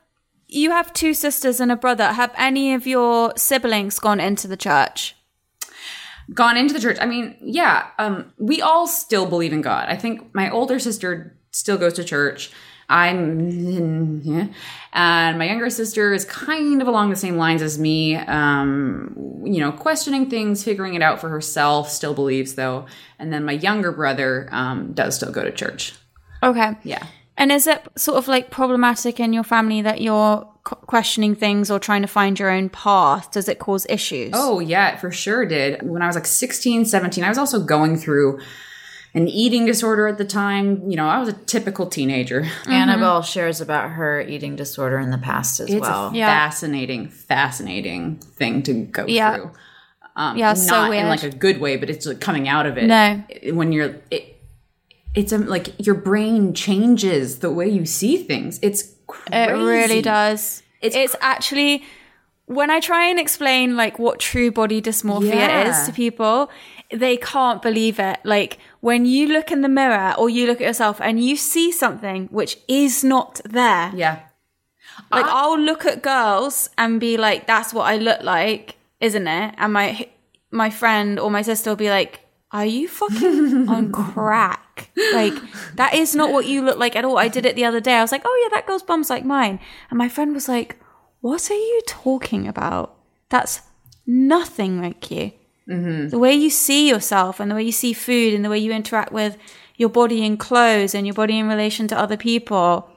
[0.49, 2.13] you have two sisters and a brother.
[2.13, 5.15] Have any of your siblings gone into the church?
[6.33, 6.97] gone into the church.
[7.01, 9.89] I mean, yeah, um, we all still believe in God.
[9.89, 12.51] I think my older sister still goes to church.
[12.89, 14.47] I'm, yeah,
[14.93, 18.17] and my younger sister is kind of along the same lines as me.
[18.17, 21.91] Um, you know, questioning things, figuring it out for herself.
[21.91, 22.87] Still believes though.
[23.19, 25.95] And then my younger brother um, does still go to church.
[26.43, 26.77] Okay.
[26.85, 27.07] Yeah.
[27.37, 31.79] And is it sort of like problematic in your family that you're questioning things or
[31.79, 33.33] trying to find your own path?
[33.33, 34.31] Does it cause issues?
[34.35, 35.83] Oh, yeah, it for sure did.
[35.83, 38.41] When I was like 16, 17, I was also going through
[39.15, 40.91] an eating disorder at the time.
[40.91, 42.47] You know, I was a typical teenager.
[42.67, 46.09] Annabelle shares about her eating disorder in the past as It's well.
[46.09, 46.27] a Yeah.
[46.27, 49.37] fascinating, fascinating thing to go Yeah.
[49.37, 49.51] through.
[50.17, 52.77] Um, Yeah, so not in like a good way, but it's like coming out of
[52.79, 52.85] it.
[52.87, 53.23] No.
[53.53, 54.41] when you're, it,
[55.15, 58.59] it's um, like your brain changes the way you see things.
[58.63, 59.51] It's crazy.
[59.51, 60.63] It really does.
[60.81, 61.83] It's It's, actually
[62.47, 65.69] when I try and explain like what true body dysmorphia Yeah.
[65.71, 66.51] is to people,
[66.93, 68.19] they can't believe it.
[68.25, 71.73] Like when you look in the mirror or you look at yourself and you see
[71.73, 73.91] something which is not there.
[73.95, 74.17] Yeah,
[75.11, 79.55] Like I'll look at girls and be like, "That's what I look like, isn't it?"
[79.57, 79.89] And my
[80.51, 82.21] my friend or my sister will be like,
[82.53, 84.91] "Are you fucking on crack?
[85.15, 85.33] Like
[85.81, 87.95] that is not what you look like at all." I did it the other day.
[87.97, 90.77] I was like, "Oh yeah, that girl's bum's like mine," and my friend was like,
[91.25, 93.01] "What are you talking about?
[93.31, 93.63] That's
[94.07, 95.33] nothing like you."
[95.69, 96.09] Mm-hmm.
[96.09, 98.73] The way you see yourself and the way you see food and the way you
[98.73, 99.37] interact with
[99.77, 102.89] your body in clothes and your body in relation to other people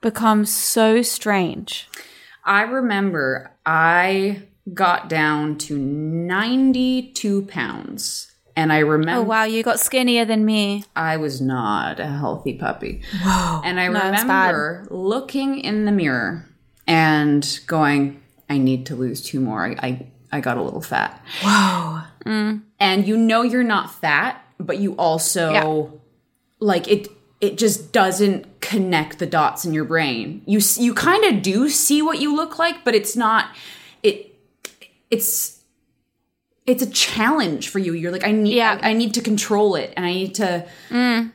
[0.00, 1.88] becomes so strange.
[2.44, 4.42] I remember I
[4.72, 8.30] got down to 92 pounds.
[8.56, 10.84] And I remember Oh wow, you got skinnier than me.
[10.94, 13.02] I was not a healthy puppy.
[13.20, 13.62] Whoa.
[13.64, 16.46] And I that's remember looking in the mirror
[16.86, 19.64] and going, I need to lose two more.
[19.64, 21.22] I, I, I got a little fat.
[21.42, 22.02] Whoa.
[22.26, 25.86] And you know you're not fat, but you also Yeah.
[26.58, 27.08] like it
[27.40, 30.42] it just doesn't connect the dots in your brain.
[30.46, 33.54] You you kind of do see what you look like, but it's not
[34.02, 34.34] it
[35.10, 35.60] it's
[36.66, 37.92] it's a challenge for you.
[37.92, 38.80] You're like I need Yeah.
[38.82, 41.30] I, I need to control it and I need to mm.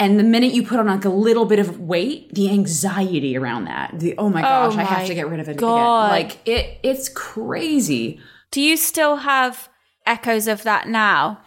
[0.00, 3.66] And the minute you put on like a little bit of weight, the anxiety around
[3.66, 6.06] that, the oh my oh gosh, I have to get rid of it God.
[6.06, 6.28] again.
[6.28, 8.18] Like it, it's crazy.
[8.50, 9.68] Do you still have
[10.06, 11.40] echoes of that now?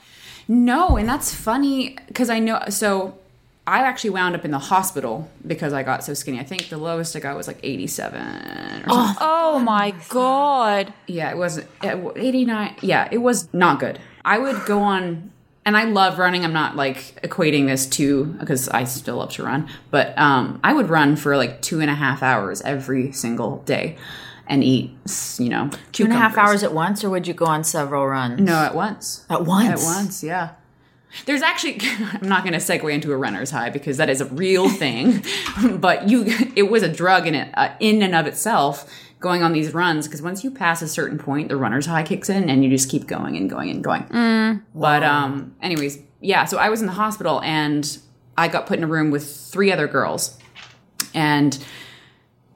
[0.47, 2.63] No, and that's funny because I know.
[2.69, 3.17] So
[3.65, 6.39] I actually wound up in the hospital because I got so skinny.
[6.39, 8.85] I think the lowest I got was like 87 or something.
[8.89, 10.93] Oh, oh my god.
[11.07, 12.75] Yeah, it was it- 89.
[12.81, 13.99] Yeah, it was not good.
[14.25, 15.31] I would go on,
[15.65, 16.43] and I love running.
[16.43, 20.73] I'm not like equating this to because I still love to run, but um, I
[20.73, 23.97] would run for like two and a half hours every single day.
[24.45, 24.91] and eat,
[25.39, 28.05] you know, Two and a half hours at once, or would you go on several
[28.05, 28.41] runs?
[28.41, 29.25] No, at once.
[29.29, 29.69] At once?
[29.81, 30.49] At once, yeah.
[31.25, 31.79] There's actually,
[32.21, 35.23] I'm not going to segue into a runner's high because that is a real thing,
[35.79, 36.25] but you,
[36.57, 38.91] it was a drug in it, uh, in and of itself,
[39.23, 42.29] going on these runs because once you pass a certain point, the runner's high kicks
[42.29, 44.05] in and you just keep going and going and going.
[44.75, 46.43] But, um, anyways, yeah.
[46.43, 47.97] So I was in the hospital and
[48.37, 50.37] I got put in a room with three other girls,
[51.13, 51.57] and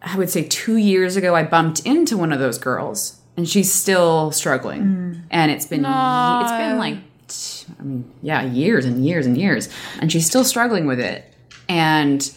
[0.02, 3.72] I would say two years ago, I bumped into one of those girls, and she's
[3.74, 5.24] still struggling.
[5.32, 6.98] And it's been it's been like,
[7.28, 11.34] t- I mean, yeah, years and years and years, and she's still struggling with it.
[11.70, 12.30] And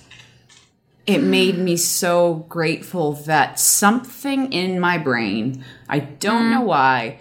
[1.07, 6.67] it made me so grateful that something in my brain, I don't know mm.
[6.67, 7.21] why,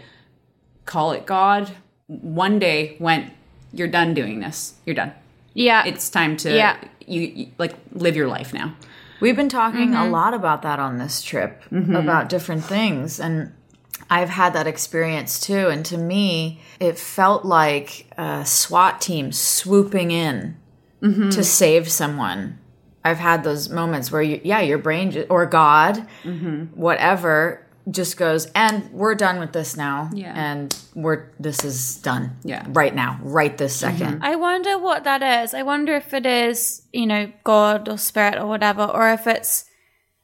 [0.85, 1.71] call it God,
[2.07, 3.31] one day went,
[3.71, 4.75] "You're done doing this.
[4.85, 5.13] You're done.
[5.53, 5.85] Yeah.
[5.85, 6.77] It's time to Yeah.
[7.05, 8.75] you, you like live your life now."
[9.19, 10.11] We've been talking a mm-hmm.
[10.11, 11.95] lot about that on this trip, mm-hmm.
[11.95, 13.19] about different things.
[13.19, 13.51] And
[14.09, 15.67] I've had that experience too.
[15.67, 20.57] And to me, it felt like a SWAT team swooping in
[21.01, 21.29] mm-hmm.
[21.29, 22.59] to save someone.
[23.03, 26.65] I've had those moments where, you, yeah, your brain ju- or God, mm-hmm.
[26.79, 30.09] whatever, just goes, and we're done with this now.
[30.13, 30.33] Yeah.
[30.35, 32.37] And we're, this is done.
[32.43, 32.65] Yeah.
[32.69, 34.03] Right now, right this mm-hmm.
[34.03, 35.53] 2nd I wonder what that is.
[35.53, 39.65] I wonder if it is, you know, God or spirit or whatever, or if it's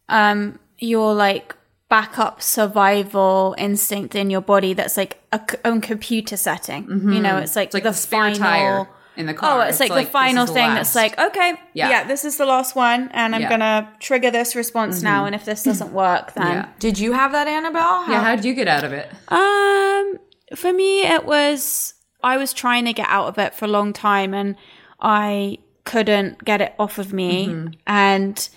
[0.07, 1.55] um your like
[1.89, 6.84] backup survival instinct in your body that's like a c- own computer setting.
[6.84, 7.21] You mm-hmm.
[7.21, 9.59] know, it's like, It's like the, the, spare final tire in the car.
[9.59, 11.89] Oh, it's, like, the final is the thing that's like, okay, Yeah.
[11.89, 12.03] yeah.
[12.03, 13.49] this is the last one, and I'm Yeah.
[13.49, 16.66] gonna trigger this response now, and if this doesn't work, then yeah.
[16.80, 18.05] Did you have that, Annabelle?
[18.09, 19.09] Yeah, How- how did you get out of it?
[19.30, 20.18] Um,
[20.55, 21.93] for me, it was
[22.24, 24.55] I was trying to get out of it for a long time, and
[24.99, 27.70] I couldn't get it off of me.
[27.86, 28.49] And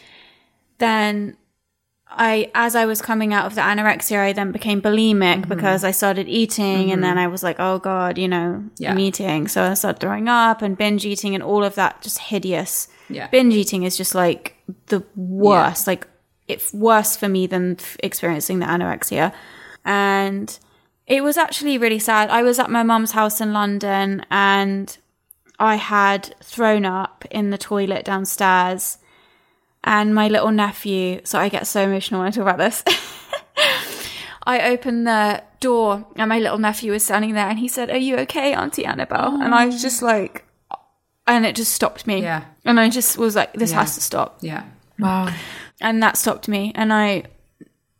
[0.79, 1.37] then
[2.11, 5.49] I, as I was coming out of the anorexia, I then became bulimic mm-hmm.
[5.49, 7.19] because I started eating, and then mm-hmm.
[7.21, 8.93] I was like, oh god, you know, Yeah.
[8.93, 9.49] I'm eating.
[9.49, 12.89] So I started throwing up and binge eating, and all of that just hideous.
[13.11, 13.29] Yeah.
[13.29, 14.57] binge eating is just like
[14.87, 15.87] the worst.
[15.87, 16.07] Like
[16.47, 19.33] it's worse for me than f- experiencing the anorexia.
[19.85, 20.59] And
[21.07, 22.31] it was actually really sad.
[22.31, 24.97] I was at my mum's house in London and
[25.59, 28.99] I had thrown up in the toilet downstairs.
[29.85, 32.83] And my little nephew, so I get so emotional when I talk about this.
[34.47, 37.97] I opened the door and my little nephew was standing there and he said, Are
[37.97, 39.41] you okay, Auntie Annabelle?
[39.41, 39.79] And I was oh.
[39.79, 40.45] just like,
[41.26, 42.22] and it just stopped me.
[42.22, 42.45] Yeah.
[42.64, 43.81] And I just was like, This Yeah.
[43.81, 44.64] has to stop Yeah.
[44.99, 45.33] Wow.
[45.81, 47.22] and that stopped me and i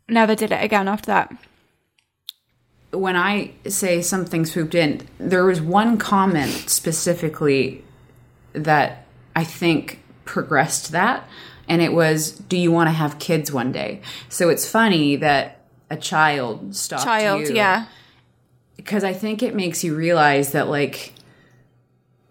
[0.09, 1.31] never did it again after that
[2.91, 7.83] when I say something swooped in, there was one comment specifically
[8.53, 9.05] that
[9.35, 11.27] I think progressed that,
[11.69, 15.61] and it was, "Do you want to have kids one day?" So it's funny that
[15.89, 17.85] a child stopped child you, yeah
[18.75, 21.13] because I think it makes you realize that like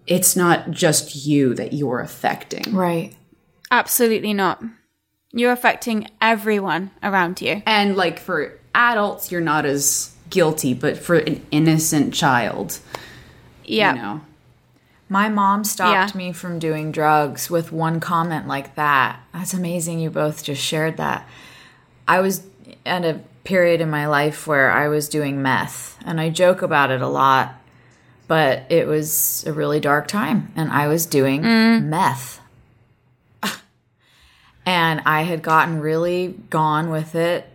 [0.06, 2.74] it's not just you that you're affecting.
[2.74, 3.14] Right.
[3.70, 4.62] absolutely not
[5.32, 11.16] you're affecting everyone around you And like for adults, you're not as guilty, but for
[11.16, 12.78] an innocent child,
[13.64, 14.20] yeah you know.
[15.08, 16.18] My mom stopped Yeah.
[16.18, 19.20] me from doing drugs with one comment like that.
[19.32, 21.26] That's amazing you both just shared that.
[22.06, 22.42] I was
[22.84, 26.90] at a period in my life where I was doing meth, and I joke about
[26.90, 27.54] it a lot,
[28.26, 31.84] but it was a really dark time, and I was doing mm.
[31.84, 32.40] meth.
[34.66, 37.48] and I had gotten really gone with it.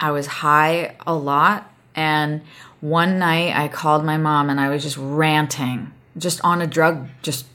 [0.00, 1.70] I was high a lot.
[1.94, 2.42] And
[2.80, 7.08] one night I called my mom and I was just ranting, just on a drug,
[7.22, 7.46] just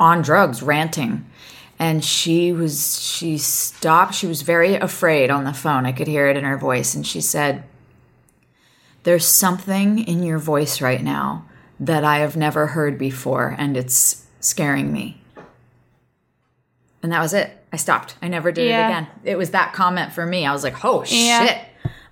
[0.00, 1.26] on drugs, ranting.
[1.78, 4.14] And she was, she stopped.
[4.14, 5.84] She was very afraid on the phone.
[5.84, 6.94] I could hear it in her voice.
[6.94, 7.64] And she said,
[9.02, 11.44] There's something in your voice right now
[11.80, 15.20] that I have never heard before, and it's scaring me.
[17.02, 17.50] And that was it.
[17.72, 18.14] I stopped.
[18.22, 18.86] I never did Yeah.
[18.86, 19.06] it again.
[19.24, 20.46] It was that comment for me.
[20.46, 21.46] I was like, oh Yeah.
[21.46, 21.58] shit.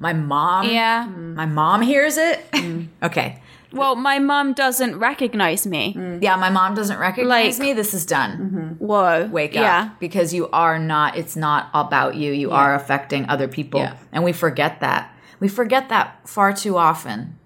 [0.01, 2.51] My mom yeah my mom hears it.
[2.53, 2.89] Mm.
[3.03, 3.41] okay.
[3.73, 7.73] Well my mom doesn't recognize me Yeah, my mom doesn't recognize Like- me.
[7.75, 8.77] This is done.
[8.79, 10.01] whoa Wake yeah up.
[10.01, 12.33] Because you are not, it's not about you.
[12.33, 13.81] You are affecting other people.
[13.81, 13.97] Yeah.
[14.13, 15.15] And we forget that.
[15.41, 17.37] We forget that far too often.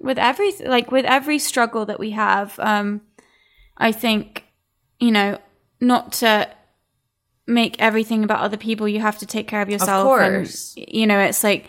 [0.00, 3.02] with every like with every struggle that we have um
[3.76, 4.44] i think
[4.98, 5.36] you know
[5.80, 6.48] not to
[7.46, 10.74] make everything about other people you have to take care of yourself Of course.
[10.76, 11.68] and you know it's like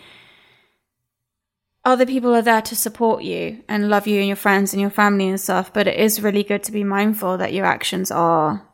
[1.83, 4.89] other people are there to support you and love you and your friends and your
[4.91, 8.65] family and stuff but it is really good to be mindful that your actions are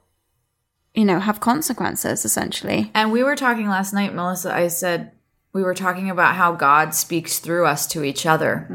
[0.93, 4.53] you know have consequences essentially And we were talking last night, Melissa.
[4.53, 5.12] I said,
[5.53, 8.66] we were talking about how God speaks through us to each other.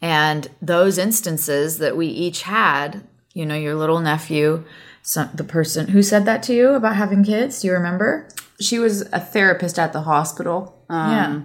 [0.00, 3.02] And those instances that we each had,
[3.34, 4.64] you know, your little nephew,
[5.02, 8.26] some, the person who said that to you about having kids, do you remember?
[8.60, 10.82] She was a therapist at the hospital.
[10.88, 11.40] Um, Yeah.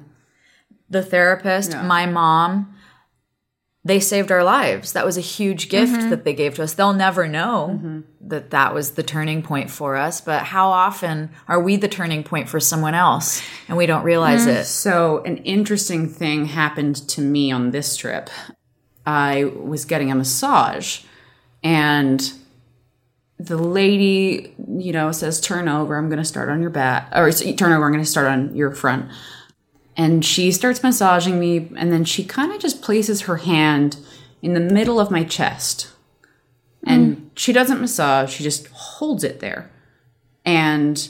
[0.90, 2.74] The therapist, my mom,
[3.88, 4.94] they saved our lives.
[4.94, 6.10] That was a huge gift mm-hmm.
[6.10, 6.74] that they gave to us.
[6.74, 8.02] They'll never know mm-hmm.
[8.28, 12.24] that that was the turning point for us, but how often are we the turning
[12.24, 14.58] point for someone else and we don't realize mm-hmm.
[14.58, 14.66] it?
[14.66, 18.30] So, an interesting thing happened to me on this trip.
[19.06, 21.04] I was getting a massage,
[21.64, 22.30] and
[23.40, 27.10] the lady, you know, says, Turn over, I'm going to start on your back.
[27.16, 29.10] Or turn over, I'm going to start on your front.
[29.98, 33.98] And she starts massaging me, and then she kind of just places her hand
[34.44, 35.92] in the middle of my chest.
[36.86, 37.30] And mm.
[37.36, 39.72] she doesn't massage, she just holds it there.
[40.46, 41.10] And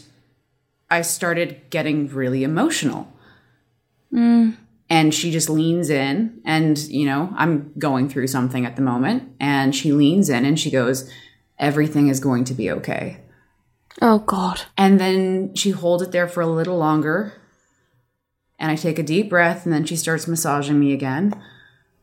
[0.89, 3.11] I started getting really emotional.
[4.13, 4.55] Mm.
[4.89, 9.29] And she just leans in, and, you know, I'm going through something at the moment.
[9.37, 11.11] And she leans in and she goes,
[11.59, 13.19] Everything is going to be okay.
[14.01, 14.61] Oh God.
[14.77, 17.33] And then she holds it there for a little longer.
[18.59, 21.39] And I take a deep breath, and then she starts massaging me again.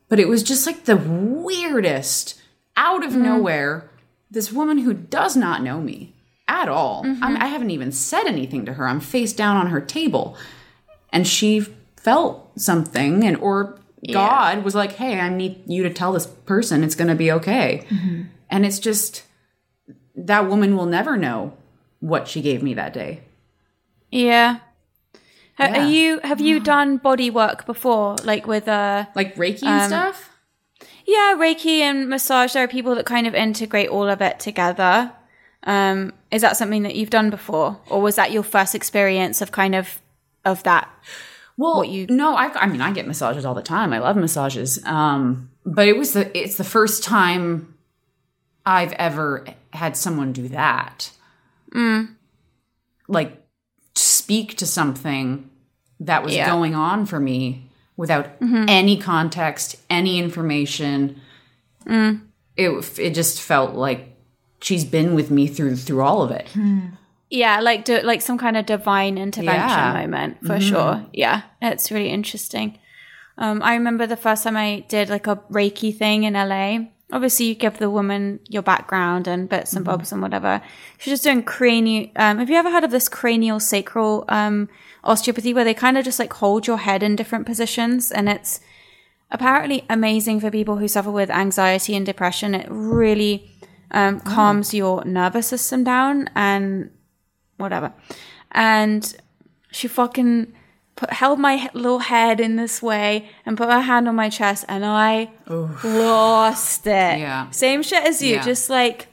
[0.08, 2.40] But it was just like the weirdest,
[2.76, 3.22] out of mm-hmm.
[3.22, 3.90] nowhere,
[4.30, 6.14] this woman who does not know me
[6.46, 7.02] at all.
[7.04, 7.42] I'm, mm-hmm.
[7.42, 8.86] I haven't even said anything to her.
[8.86, 10.36] I'm face down on her table.
[11.12, 13.78] And she felt something, and or
[14.12, 17.32] God was like, hey, I need you to tell this person it's going to be
[17.32, 17.86] okay.
[17.88, 18.22] Mm-hmm.
[18.50, 19.22] And it's just,
[20.14, 21.56] that woman will never know
[22.00, 23.22] what she gave me that day.
[24.10, 24.58] Yeah.
[25.58, 25.84] Ha- Yeah.
[25.84, 30.30] Are you have you done body work before, like with uh Like Reiki and stuff?
[31.06, 32.52] yeah Reiki and massage?
[32.54, 35.12] There are people that kind of integrate all of it together.
[35.66, 39.50] Um, is that something that you've done before, or was that your first experience of
[39.52, 40.00] kind of
[40.44, 40.88] of that?
[41.56, 43.92] Well, what you- no, I, I mean, I get massages all the time.
[43.92, 44.84] I love massages.
[44.84, 47.74] Um, but it was the it's the first time
[48.66, 51.10] I've ever had someone do that.
[51.72, 52.16] Mm.
[53.08, 53.40] Like
[53.96, 55.50] speak to something
[56.00, 56.48] that was Yeah.
[56.50, 58.66] going on for me without mm-hmm.
[58.68, 61.20] any context, any information.
[61.86, 62.22] Mm.
[62.56, 64.16] It it just felt like
[64.60, 66.48] she's been with me through through all of it.
[66.48, 66.80] Hmm.
[67.30, 69.92] Yeah, like do, like some kind of divine intervention Yeah.
[69.92, 70.68] moment for mm-hmm.
[70.68, 71.06] sure.
[71.12, 72.78] Yeah, it's really interesting.
[73.36, 76.86] Um, I remember the first time I did like a Reiki thing in LA.
[77.12, 80.62] Obviously, you give the woman your background and bits and bobs and whatever.
[80.98, 82.10] She's just doing cranial.
[82.16, 84.68] Um, have you ever heard of this cranial sacral um,
[85.04, 88.60] osteopathy, where they kind of just like hold your head in different positions, and it's
[89.30, 92.54] apparently amazing for people who suffer with anxiety and depression.
[92.54, 93.50] It really
[93.90, 96.90] um, calms your nervous system down and
[97.58, 97.92] whatever.
[98.50, 99.14] And
[99.70, 100.52] she fucking
[100.96, 104.64] put held my little head in this way and put her hand on my chest,
[104.68, 107.18] and I lost it.
[107.18, 107.50] Yeah.
[107.50, 108.42] Same shit as you, Yeah.
[108.42, 109.08] just like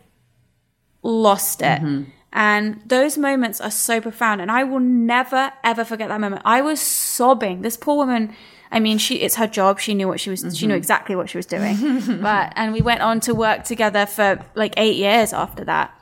[1.04, 1.82] lost it.
[1.82, 2.04] Mm-hmm.
[2.34, 4.42] And those moments are so profound.
[4.42, 6.42] And I will never, ever forget that moment.
[6.46, 7.62] I was sobbing.
[7.62, 8.34] This poor woman,
[8.72, 9.80] I mean, she, it's her job.
[9.80, 10.78] She knew what she was, she knew mm-hmm.
[10.78, 12.22] exactly what she was doing.
[12.22, 15.98] but, and we went on to work together for like eight years after that.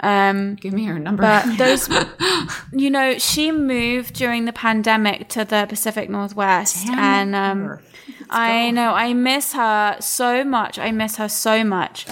[0.00, 1.22] Give me her number.
[1.22, 1.88] But those,
[2.72, 6.86] you know, she moved during the pandemic to the Pacific Northwest.
[6.88, 7.78] and, um,
[8.28, 10.78] I know, I miss her so much.
[10.78, 12.06] I miss her so much.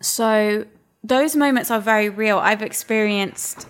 [0.00, 0.66] So
[1.02, 2.38] those moments are very real.
[2.38, 3.66] I've experienced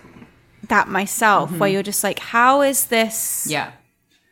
[0.67, 3.71] that myself where you're just like, how is this yeah.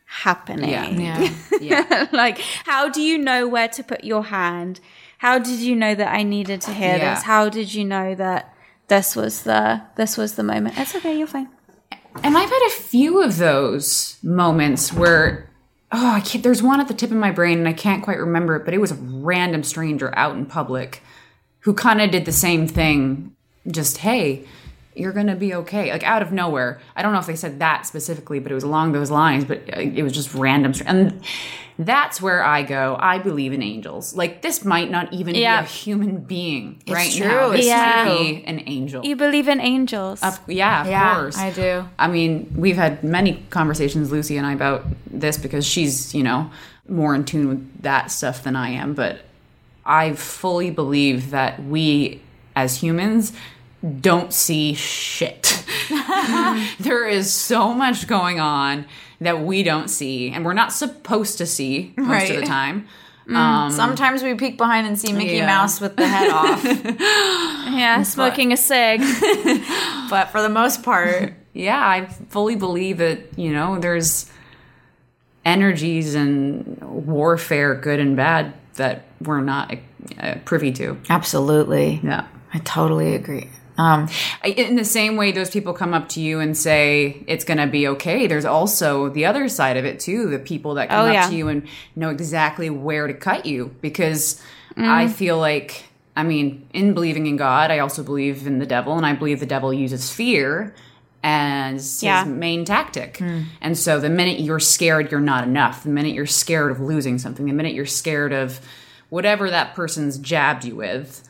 [0.05, 0.69] happening?
[0.69, 1.29] Yeah.
[1.59, 1.85] Yeah.
[1.89, 2.07] Yeah.
[2.11, 4.79] like, how do you know where to put your hand?
[5.17, 7.15] How did you know that I needed to hear Yeah.
[7.15, 7.23] this?
[7.23, 8.53] How did you know that
[8.87, 10.77] this was the this was the moment?
[10.77, 11.49] It's okay, you're fine.
[12.23, 15.49] And I've had a few of those moments where,
[15.91, 18.17] oh, I can't, there's one at the tip of my brain and I can't quite
[18.17, 21.03] remember it, but it was a random stranger out in public
[21.59, 23.35] who kind of did the same thing.
[23.69, 24.45] Just, hey,
[24.97, 25.91] you're going to be okay.
[25.91, 26.79] Like out of nowhere.
[26.95, 29.59] I don't know if they said that specifically, but it was along those lines, but
[29.75, 30.73] uh, it was just random.
[30.85, 31.21] And
[31.79, 32.97] that's where I go.
[32.99, 34.15] I believe in angels.
[34.15, 35.61] Like this might not even Yeah.
[35.61, 37.27] be a human being right true.
[37.27, 37.49] now.
[37.49, 38.05] This Yeah.
[38.05, 39.05] might be an angel.
[39.05, 40.21] You believe in angels.
[40.47, 41.37] yeah, of Yeah, course.
[41.37, 41.85] I do.
[41.99, 46.49] I mean, we've had many conversations, Lucy and I, about this because she's, you know,
[46.89, 48.93] more in tune with that stuff than I am.
[48.95, 49.21] But
[49.85, 52.21] I fully believe that we
[52.55, 53.33] as humans
[54.01, 55.63] don't see shit.
[56.79, 58.85] there is so much going on
[59.21, 62.87] that we don't see and we're not supposed to see most of the time.
[63.27, 65.47] Sometimes we peek behind and see Mickey Yeah.
[65.47, 66.63] Mouse with the head off,
[67.73, 69.01] yeah, smoking a cig.
[70.09, 74.31] but for the most part, yeah, I fully believe that, you know, there's
[75.43, 79.75] energies and warfare, good and bad, that we're not
[80.19, 80.97] uh, privy to.
[81.09, 81.99] Absolutely.
[82.03, 82.27] Yeah.
[82.53, 83.49] I totally agree.
[83.77, 84.07] Um,
[84.43, 87.59] I- In the same way, those people come up to you and say it's going
[87.59, 88.25] to be okay.
[88.27, 90.29] There's also the other side of it too.
[90.29, 91.63] The people that come Oh, up to you and
[91.95, 93.75] know exactly where to cut you.
[93.81, 94.41] Because
[94.75, 98.95] I feel like, I mean, in believing in God, I also believe in the devil,
[98.97, 100.73] and I believe the devil uses fear
[101.23, 102.23] as Yeah.
[102.23, 103.21] his main tactic.
[103.61, 105.83] And so, the minute you're scared, you're not enough.
[105.83, 108.59] The minute you're scared of losing something, the minute you're scared of
[109.09, 111.26] whatever that person's jabbed you with,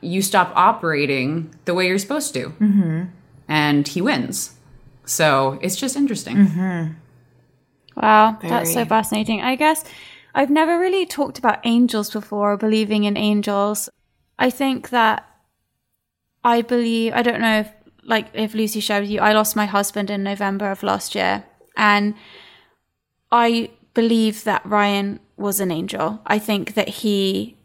[0.00, 2.50] you stop operating the way you're supposed to.
[2.50, 3.04] Mm-hmm.
[3.48, 4.56] And he wins.
[5.04, 6.96] So it's just interesting.
[7.96, 9.40] Wow, that's so fascinating.
[9.40, 9.84] I guess
[10.34, 13.88] I've never really talked about angels before, believing in angels.
[14.38, 15.26] I think that
[16.44, 17.72] I believe, I don't know if,
[18.04, 21.44] like, if Lucy shared with you, I lost my husband in November of last year.
[21.76, 22.14] And
[23.32, 26.20] I believe that Ryan was an angel.
[26.26, 27.57] I think that he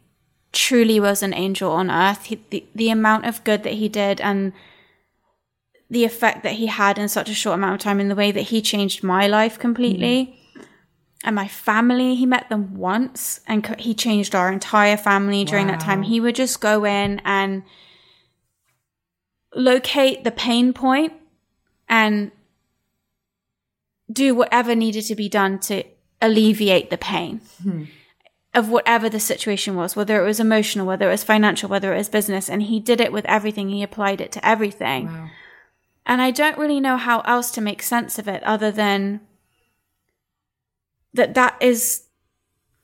[0.54, 2.24] truly was an angel on earth.
[2.24, 4.52] He, the, the amount of good that he did and
[5.90, 8.32] the effect that he had in such a short amount of time in the way
[8.32, 10.38] that he changed my life completely.
[10.56, 10.62] Mm-hmm.
[11.24, 15.66] And my family he met them once and co- he changed our entire family during
[15.68, 16.02] that time.
[16.02, 17.62] He would just go in and
[19.54, 21.12] locate the pain point
[21.88, 22.30] and
[24.12, 25.82] do whatever needed to be done to
[26.20, 27.84] alleviate the pain hmm.
[28.54, 31.98] Of whatever the situation was, whether it was emotional, whether it was financial, whether it
[31.98, 32.48] was business.
[32.48, 33.68] And he did it with everything.
[33.68, 35.30] He applied it to everything.
[36.06, 39.20] And I don't really know how else to make sense of it other than
[41.14, 42.04] that that is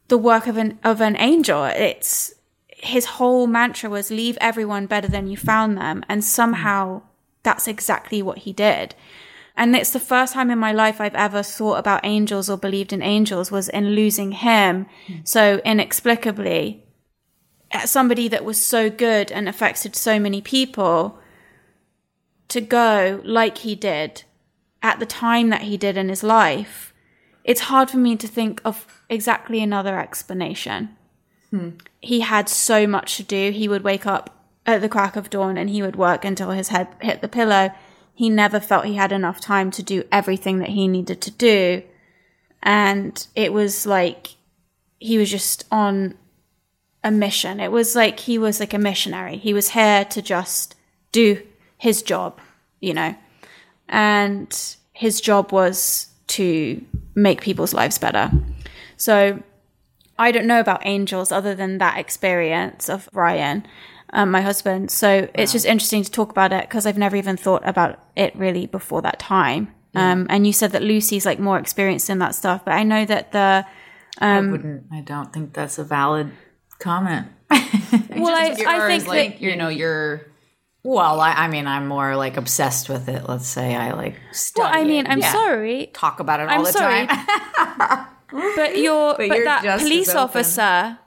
[0.09, 1.64] the work of an of an angel.
[1.64, 2.35] It's
[2.68, 6.05] his whole mantra was leave everyone better than you found them.
[6.09, 7.03] And somehow
[7.43, 8.95] that's exactly what he did.
[9.61, 12.94] And it's the first time in my life I've ever thought about angels or believed
[12.94, 15.16] in angels was in losing him hmm.
[15.22, 16.82] so inexplicably.
[17.70, 21.18] Uh, somebody that was so good and affected so many people
[22.48, 24.24] to go like he did
[24.82, 26.94] at the time that he did in his life,
[27.44, 30.96] it's hard for me to think of exactly another explanation.
[31.50, 31.72] Hmm.
[32.00, 33.50] He had so much to do.
[33.50, 36.68] He would wake up at the crack of dawn and he would work until his
[36.68, 37.72] head hit the pillow.
[38.21, 41.83] He never felt he had enough time to do everything that he needed to do.
[42.62, 44.37] And it was like
[44.99, 46.18] he was just on
[47.03, 47.61] a mission.
[47.61, 49.39] It was like he was like a missionary.
[49.39, 50.75] He was here to just
[51.12, 51.41] do
[51.79, 52.39] his job,
[52.79, 53.14] you know.
[53.89, 54.55] And
[54.93, 58.31] his job was to make people's lives better.
[58.99, 59.43] So
[60.18, 63.66] I don't know about angels other than that experience of Ryan,
[64.12, 64.90] um, my husband.
[64.90, 68.34] So it's just interesting to talk about it because I've never even thought about it
[68.36, 69.72] really before that time.
[69.94, 73.04] Um, and you said that Lucy's like more experienced in that stuff, but I know
[73.06, 73.66] that the
[74.20, 74.84] I wouldn't.
[74.92, 76.30] I don't think that's a valid
[76.78, 77.26] comment.
[77.50, 77.61] well,
[78.34, 80.26] I, I think like, that you know, you're
[80.84, 83.28] Well, I, I mean, I'm more like obsessed with it.
[83.28, 84.62] Let's say I like study.
[84.64, 85.32] well, I mean, it, I'm Yeah.
[85.32, 87.06] sorry, talk about it all I'm the sorry.
[87.08, 88.06] time.
[88.56, 90.98] but you're but, you're that police officer,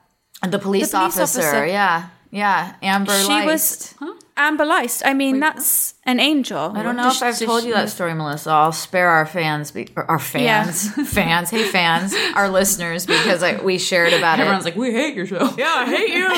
[0.46, 1.66] the police, The police officer, officer.
[1.66, 3.46] yeah, yeah, Amber she Leist.
[3.46, 3.94] was
[4.36, 5.02] Amber Leist.
[5.04, 6.72] I mean, that's an angel.
[6.74, 8.50] I don't know if I've told you that story, Melissa.
[8.50, 13.78] I'll spare our fans, be, our fans, fans, hey fans, our listeners, because I, we
[13.78, 14.70] shared about everyone's it.
[14.70, 15.54] like, we hate your show.
[15.56, 16.28] yeah, I hate you.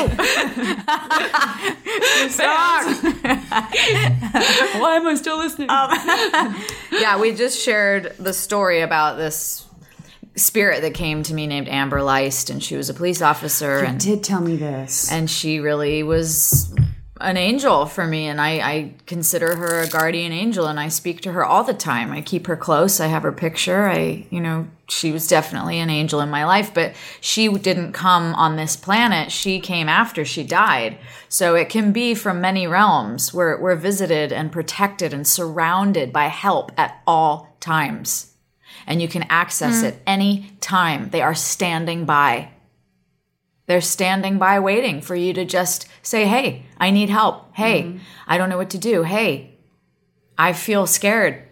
[4.81, 5.71] Why am I still listening?
[5.71, 5.93] Um,
[6.93, 9.66] yeah, we just shared the story about this
[10.37, 13.99] spirit that came to me named Amber Leist, and she was a police officer, and
[13.99, 15.11] did tell me this.
[15.11, 16.75] and she really was
[17.21, 21.23] an angel for me and I, I consider her a guardian angel and i speak
[21.23, 22.13] to her all the time.
[22.13, 23.01] I keep her close.
[23.01, 23.89] I have her picture.
[23.89, 28.35] I you know she was definitely an angel in my life but she didn't come
[28.35, 29.33] on this planet.
[29.33, 30.99] She came after she died.
[31.29, 33.33] So it can be from many realms.
[33.33, 38.36] We're, we're visited and protected and surrounded by help at all times
[38.87, 42.49] and you can access it any time they are standing by
[43.67, 47.55] they're standing by waiting for you to just say, Hey, I need help.
[47.55, 49.03] Hey, I don't know what to do.
[49.03, 49.57] Hey,
[50.39, 51.43] I feel scared.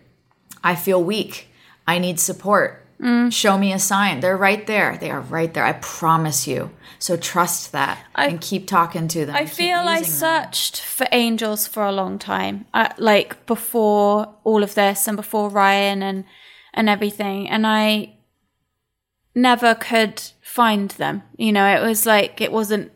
[0.62, 1.48] I feel weak.
[1.86, 2.80] I need support.
[3.28, 4.20] Show me a sign.
[4.20, 4.96] They're right there.
[4.96, 5.64] They are right there.
[5.64, 6.70] I promise you.
[6.98, 9.36] So trust that and keep talking to them.
[9.36, 10.44] I feel I using them.
[10.44, 15.50] searched for angels for a long time, uh, like before all of this and before
[15.50, 16.24] Ryan and
[16.74, 18.14] and everything, and I
[19.34, 21.22] never could find them.
[21.36, 22.92] You know, it was like it wasn't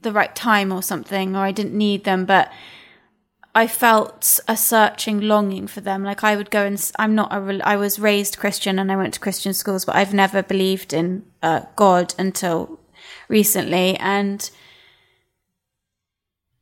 [0.00, 2.24] the right time or something, or I didn't need them.
[2.24, 2.52] But
[3.54, 6.04] I felt a searching longing for them.
[6.04, 9.14] Like I would go and I'm not a I was raised Christian and I went
[9.14, 12.80] to Christian schools, but I've never believed in uh, God until
[13.28, 14.50] recently, and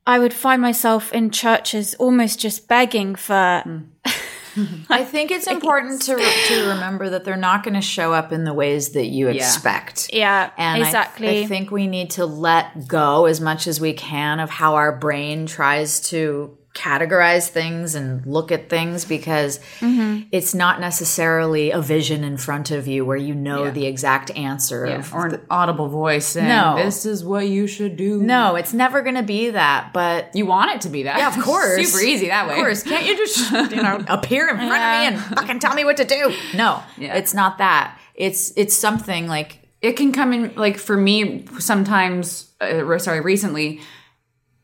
[0.06, 3.62] I would find myself in churches almost just begging for.
[4.88, 8.44] I think it's important to to remember that they're not going to show up in
[8.44, 10.10] the ways that you expect.
[10.12, 11.42] Yeah, And I- exactly.
[11.44, 14.96] I, think we need to let go as much as we can of how our
[14.96, 20.28] brain tries to categorize things and look at things because Mm-hmm.
[20.30, 24.84] it's not necessarily a vision in front of you where you know the exact answer
[24.84, 26.76] of or an audible voice saying, No.
[26.76, 30.46] "This is what you should do." no it's never going to be that but you
[30.46, 31.18] want it to be that.
[31.18, 31.90] Yeah, of course.
[31.90, 32.54] super easy that way.
[32.54, 32.82] Of course.
[32.84, 35.96] Can't you just, you know, appear in front of me and fucking tell me what
[35.96, 36.32] to do?
[36.54, 37.16] No, Yeah.
[37.16, 37.98] it's not that.
[38.14, 43.80] It's it's something like it can come in like for me sometimes uh, sorry recently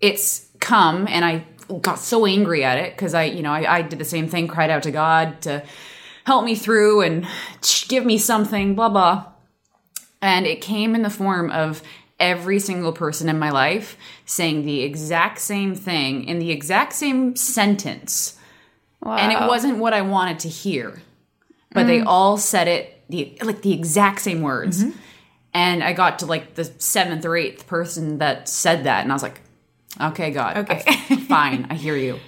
[0.01, 1.43] it's come and i
[1.81, 4.49] got so angry at it because i you know I, I did the same thing
[4.49, 5.65] cried out to god to
[6.27, 7.27] help me through and
[7.89, 9.27] give me something blah blah.
[10.21, 11.83] And it came in the form of
[12.19, 17.37] every single person in my life saying the exact same thing in the exact same
[17.37, 18.39] sentence.
[19.05, 21.01] And it wasn't what i wanted to hear
[21.73, 22.09] but they mm-hmm.
[22.09, 24.83] all said it the like the exact same words.
[24.83, 24.99] Mm-hmm.
[25.55, 29.15] And i got to like the seventh or eighth person that said that and i
[29.15, 29.41] was like
[30.01, 30.81] okay god okay
[31.29, 32.19] fine i hear you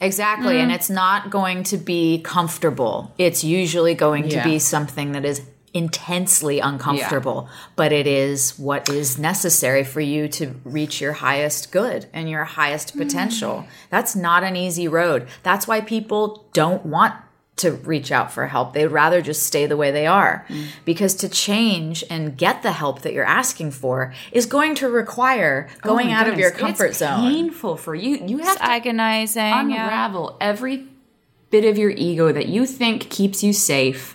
[0.00, 0.74] exactly, and mm.
[0.74, 3.12] it's not going to be comfortable.
[3.18, 4.42] It's usually going Yeah.
[4.42, 5.42] to be something that is
[5.72, 12.06] intensely uncomfortable, but it is what is necessary for you to reach your highest good
[12.14, 13.66] and your highest potential.
[13.66, 13.70] Mm.
[13.90, 15.28] That's not an easy road.
[15.42, 17.14] That's why people don't want
[17.56, 18.74] to reach out for help.
[18.74, 20.44] They'd rather just stay the way they are.
[20.48, 20.66] Mm.
[20.84, 25.68] Because to change and get the help that you're asking for is going to require
[25.70, 27.20] oh going Oh out of your goodness, comfort it's zone.
[27.32, 29.42] painful for you you have to agonizing.
[29.42, 29.60] yeah.
[29.86, 30.86] unravel every
[31.50, 34.14] bit of your ego that you think keeps you safe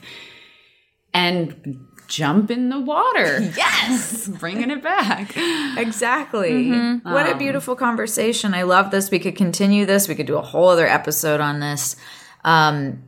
[1.13, 4.27] and jump in the water Yes.
[4.39, 5.35] bringing it back
[5.77, 6.51] Exactly.
[6.51, 7.09] Mm-hmm.
[7.11, 8.53] What a um, beautiful conversation.
[8.53, 9.09] I love this.
[9.09, 10.07] We could continue this.
[10.07, 11.95] We could do a whole other episode on this.
[12.43, 13.03] Um,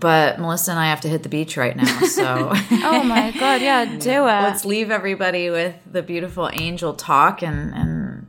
[0.00, 2.00] but Melissa and I have to hit the beach right now.
[2.00, 4.42] So Oh my god, yeah, do it.
[4.42, 8.26] let's leave everybody with the beautiful angel talk and, and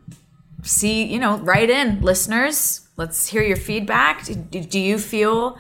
[0.63, 2.87] see, you know, write in, listeners.
[2.97, 4.25] Let's hear your feedback.
[4.25, 5.57] Do, do you feel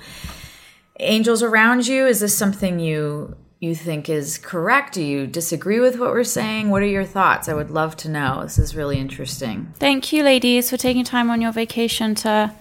[0.99, 2.05] angels around you?
[2.07, 4.93] Is this something you you think is correct?
[4.93, 6.69] Do you disagree with what we're saying?
[6.69, 7.49] What are your thoughts?
[7.49, 8.43] I would love to know.
[8.43, 9.73] This is really interesting.
[9.79, 12.53] Thank you, ladies, for taking time on your vacation to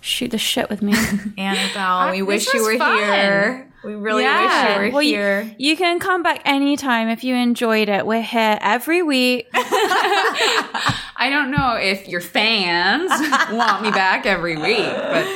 [0.00, 0.94] shoot the shit with me.
[1.38, 2.98] Annabelle, we wish you were fun.
[2.98, 3.66] here.
[3.82, 5.54] We really wish you were Well, here.
[5.58, 8.06] You, can come back anytime if you enjoyed it.
[8.06, 9.48] We're here every week.
[9.54, 13.10] I don't know if your fans
[13.52, 15.26] want me back every week, but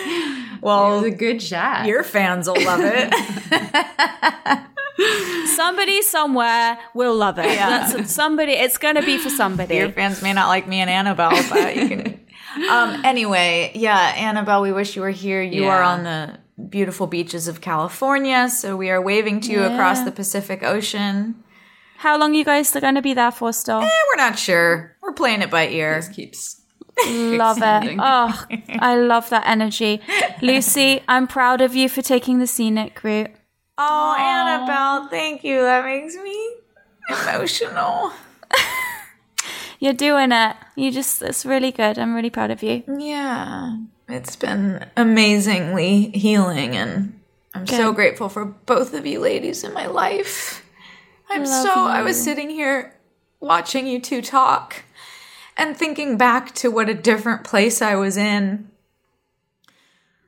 [0.61, 1.87] well, it was a good chat.
[1.87, 3.13] your fans will love it.
[5.57, 7.45] Somebody somewhere will love it.
[7.45, 8.53] That's somebody.
[8.53, 9.77] It's going to be for somebody.
[9.77, 12.21] Your fans may not like me and Annabelle, but you can.
[12.71, 15.43] Um, anyway, yeah, Annabelle, we wish you were here.
[15.43, 20.03] You are on the beautiful beaches of California, so we are waving to you across
[20.03, 21.43] the Pacific Ocean.
[21.99, 23.81] How long you guys are going to be there for still?
[23.81, 24.97] Eh, we're not sure.
[25.03, 25.97] We're playing it by ear.
[25.97, 26.61] This keeps
[27.07, 27.97] love it.
[27.99, 28.45] Oh,
[28.79, 30.01] I love that energy.
[30.43, 33.31] Lucy, I'm proud of you for taking the scenic route.
[33.79, 35.61] Oh, Annabelle, thank you.
[35.61, 36.55] That makes me
[37.09, 38.13] emotional.
[39.85, 40.57] You're doing it.
[40.77, 41.99] You just, it's really good.
[41.99, 42.85] I'm really proud of you.
[42.89, 43.77] Yeah,
[44.09, 47.21] it's been amazingly healing, and
[47.53, 50.65] I'm so grateful for both of you ladies in my life.
[51.29, 52.95] I'm Love so, I was sitting here
[53.41, 54.85] watching you two talk
[55.55, 58.71] and thinking back to what a different place I was in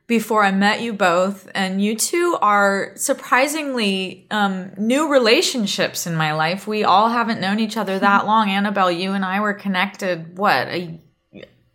[0.07, 1.49] before I met you both.
[1.55, 6.67] And you two are surprisingly um, new relationships in my life.
[6.67, 8.29] We all haven't known each other that mm-hmm.
[8.29, 8.51] long.
[8.51, 11.01] Annabelle, you and I were connected, what, a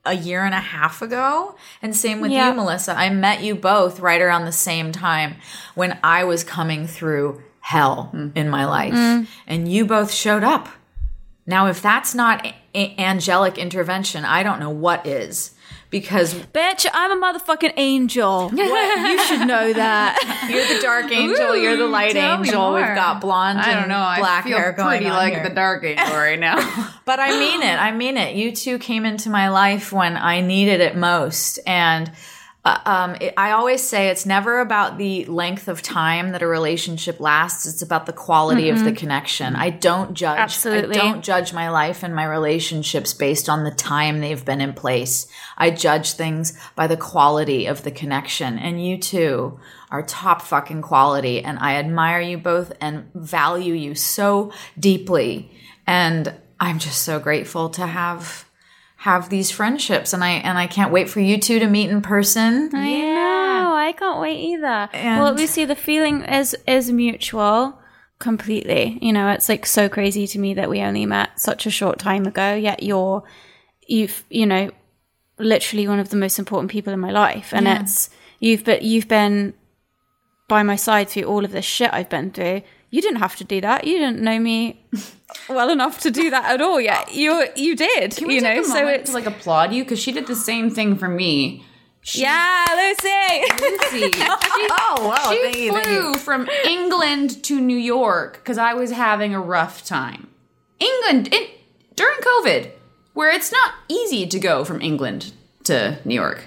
[0.05, 1.55] a year and a half ago.
[1.81, 2.49] And same with Yeah.
[2.49, 2.97] you, Melissa.
[2.97, 5.35] I met you both right around the same time
[5.75, 8.35] when I was coming through hell mm.
[8.35, 8.93] in my life.
[8.93, 9.27] Mm.
[9.45, 10.69] And you both showed up.
[11.45, 15.51] Now, if that's not a- angelic intervention, I don't know what is.
[15.91, 18.49] Because Bitch, I'm a motherfucking angel.
[18.71, 19.09] What?
[19.09, 20.47] You should know that.
[20.49, 22.73] you're the dark angel, you're the light angel.
[22.73, 24.13] We've got blonde I don't know.
[24.17, 25.43] black I feel hair going pretty like here.
[25.43, 26.57] the dark angel right now.
[27.03, 27.75] But I mean it.
[27.75, 28.35] I mean it.
[28.35, 31.59] You two came into my life when I needed it most.
[31.67, 32.09] And
[32.63, 36.47] Uh, um, it, I always say it's never about the length of time that a
[36.47, 37.65] relationship lasts.
[37.65, 39.55] It's about the quality of the connection.
[39.55, 40.37] I don't judge.
[40.37, 40.95] Absolutely.
[40.95, 44.73] I don't judge my life and my relationships based on the time they've been in
[44.73, 45.25] place.
[45.57, 48.59] I judge things by the quality of the connection.
[48.59, 49.59] And you too
[49.89, 51.43] are top fucking quality.
[51.43, 55.51] And I admire you both and value you so deeply.
[55.87, 58.45] And I'm just so grateful to have
[59.01, 62.03] have these friendships and I and I can't wait for you two to meet in
[62.03, 62.69] person.
[62.71, 63.73] I know.
[63.75, 64.89] I can't wait either.
[64.93, 67.79] And- well, Lucy, the feeling is is mutual
[68.19, 68.99] completely.
[69.01, 71.97] You know, it's like so crazy to me that we only met such a short
[71.97, 72.53] time ago.
[72.53, 73.23] Yet you're,
[73.87, 74.69] you've, you know,
[75.39, 79.07] literally one of the most important people in my life, and it's you've but you've
[79.07, 79.55] been
[80.47, 82.61] by my side through all of this shit I've been through.
[82.91, 83.87] You didn't have to do that.
[83.87, 84.85] You didn't know me
[85.49, 87.13] well enough to do that at all yet.
[87.13, 88.15] You you did.
[88.15, 90.27] Can we you take know, a so it's to like applaud you because she did
[90.27, 91.63] the same thing for me.
[92.03, 93.43] She, yeah, Lucy.
[93.61, 96.15] Lucy, she, Oh wow, she thank you, thank flew you.
[96.15, 100.27] from England to New York because I was having a rough time.
[100.79, 101.43] England in,
[101.95, 102.71] during COVID,
[103.13, 105.31] where it's not easy to go from England
[105.65, 106.45] to New York.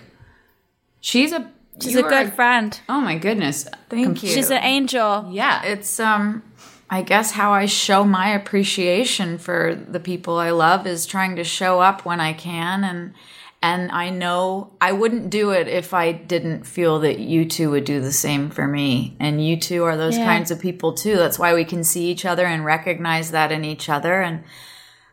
[1.00, 1.50] She's a
[1.80, 2.78] She's a are good friend.
[2.88, 3.66] Oh my goodness!
[3.88, 4.28] Thank you.
[4.28, 5.28] She's an angel.
[5.30, 6.42] Yeah, It's um
[6.90, 11.44] I guess how I show my appreciation for the people I love is trying to
[11.44, 13.14] show up when I can and
[13.62, 17.86] and I know I wouldn't do it if I didn't feel that you two would
[17.86, 19.16] do the same for me.
[19.18, 20.26] And you two are those Yeah.
[20.26, 21.16] kinds of people too.
[21.16, 24.44] That's why we can see each other and recognize that in each other and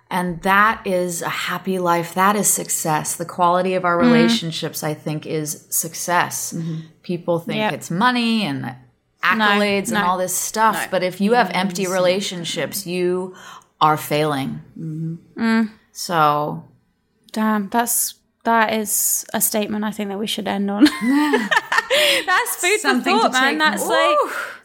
[0.10, 2.14] and that is a happy life.
[2.16, 3.16] That is success.
[3.16, 4.12] The quality of our Mm-hmm.
[4.12, 6.54] relationships, I think, is success.
[7.04, 7.72] People think Yep.
[7.74, 8.76] it's money and
[9.24, 10.06] accolades and no.
[10.06, 10.90] all this stuff.
[10.92, 13.36] But if you have empty relationships, you
[13.80, 14.62] are failing.
[14.78, 15.64] Mm-hmm.
[15.92, 16.64] So
[17.32, 20.84] Damn, that's that is a statement I think that we should end on.
[22.26, 23.52] that's food Something for thought, man.
[23.52, 24.18] take- That's like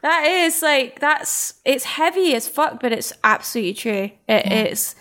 [0.03, 4.11] that is like that's it's heavy as fuck, but it's absolutely true.
[4.29, 4.95] It is.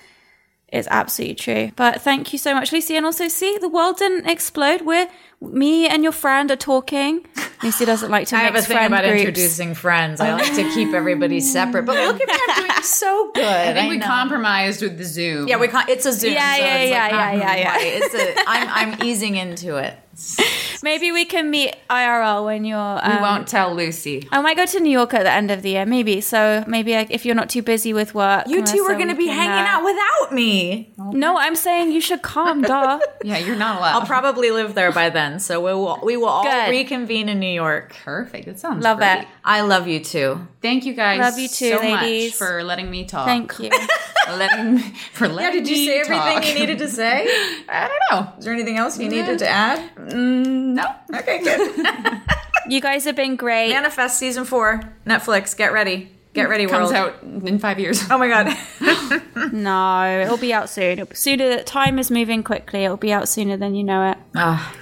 [0.67, 1.71] It's absolutely true.
[1.75, 2.97] But thank you so much, Lucy.
[2.97, 4.81] And also, see, the world didn't explode.
[4.81, 5.07] We're
[5.53, 7.25] me and your friend are talking.
[7.63, 9.19] Lucy doesn't like to I have a mix thing friend about groups.
[9.21, 10.19] introducing friends.
[10.21, 11.85] I like to keep everybody separate.
[11.85, 13.43] But look at me, I'm doing so good.
[13.45, 14.05] I think we know.
[14.05, 15.47] compromised with the Zoom.
[15.47, 16.33] Yeah, we con- it's a Zoom.
[16.33, 17.99] Yeah, so yeah, it's yeah, like not yeah, yeah, yeah.
[18.03, 18.35] It's a.
[18.47, 19.97] I'm I'm easing into it.
[20.83, 22.77] Maybe we can meet IRL when you're.
[22.77, 24.27] we Um, won't tell Lucy.
[24.31, 26.21] I might go to New York at the end of the year, maybe.
[26.21, 29.15] So maybe like, if you're not too busy with work, You two are going to
[29.15, 30.93] be hanging uh, out without me.
[30.97, 32.99] No, I'm saying you should come, duh.
[33.23, 33.95] Yeah, you're not allowed.
[34.01, 36.69] I'll probably live there by then, so we will we will all Good.
[36.69, 37.95] reconvene in New York.
[38.03, 38.45] Perfect.
[38.45, 39.21] That sounds Love great.
[39.21, 39.27] it.
[39.43, 40.47] I love you too.
[40.61, 41.19] Thank you guys.
[41.19, 42.31] Love you too, so ladies.
[42.31, 43.25] much for letting me talk.
[43.25, 43.71] Thank you.
[44.31, 44.79] letting
[45.13, 47.25] for letting Did you me say everything you needed to say?
[47.69, 48.33] I don't know.
[48.37, 49.91] Is there anything else you needed to add?
[50.13, 50.85] No.
[51.13, 52.21] Okay, good.
[52.67, 53.69] You guys have been great.
[53.69, 55.55] Manifest season four, Netflix.
[55.55, 56.09] Get ready.
[56.33, 57.13] Get ready, Comes world.
[57.13, 58.01] out in five years.
[58.09, 58.57] Oh my god.
[59.53, 60.97] No, it'll be out soon.
[60.97, 62.83] It'll, sooner, time is moving quickly.
[62.83, 64.17] It'll be out sooner than you know it.
[64.35, 64.73] Ah,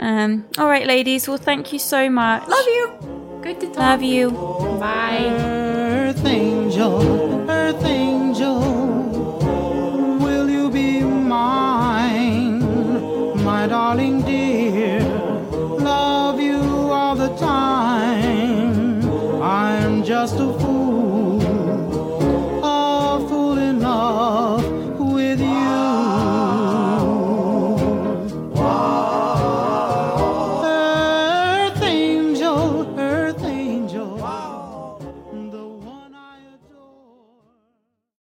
[0.00, 1.28] Um, all right, ladies.
[1.28, 2.48] Well, thank you so much.
[2.48, 3.27] love you.
[3.48, 3.80] Good to.
[3.80, 4.30] Love you.
[4.78, 5.24] Bye.
[5.24, 8.60] Earth angel, earth angel,
[10.20, 12.60] will you be mine,
[13.42, 15.00] my darling dear?
[15.80, 16.60] Love you
[16.92, 19.00] all the time.
[19.42, 21.07] I'm just a fool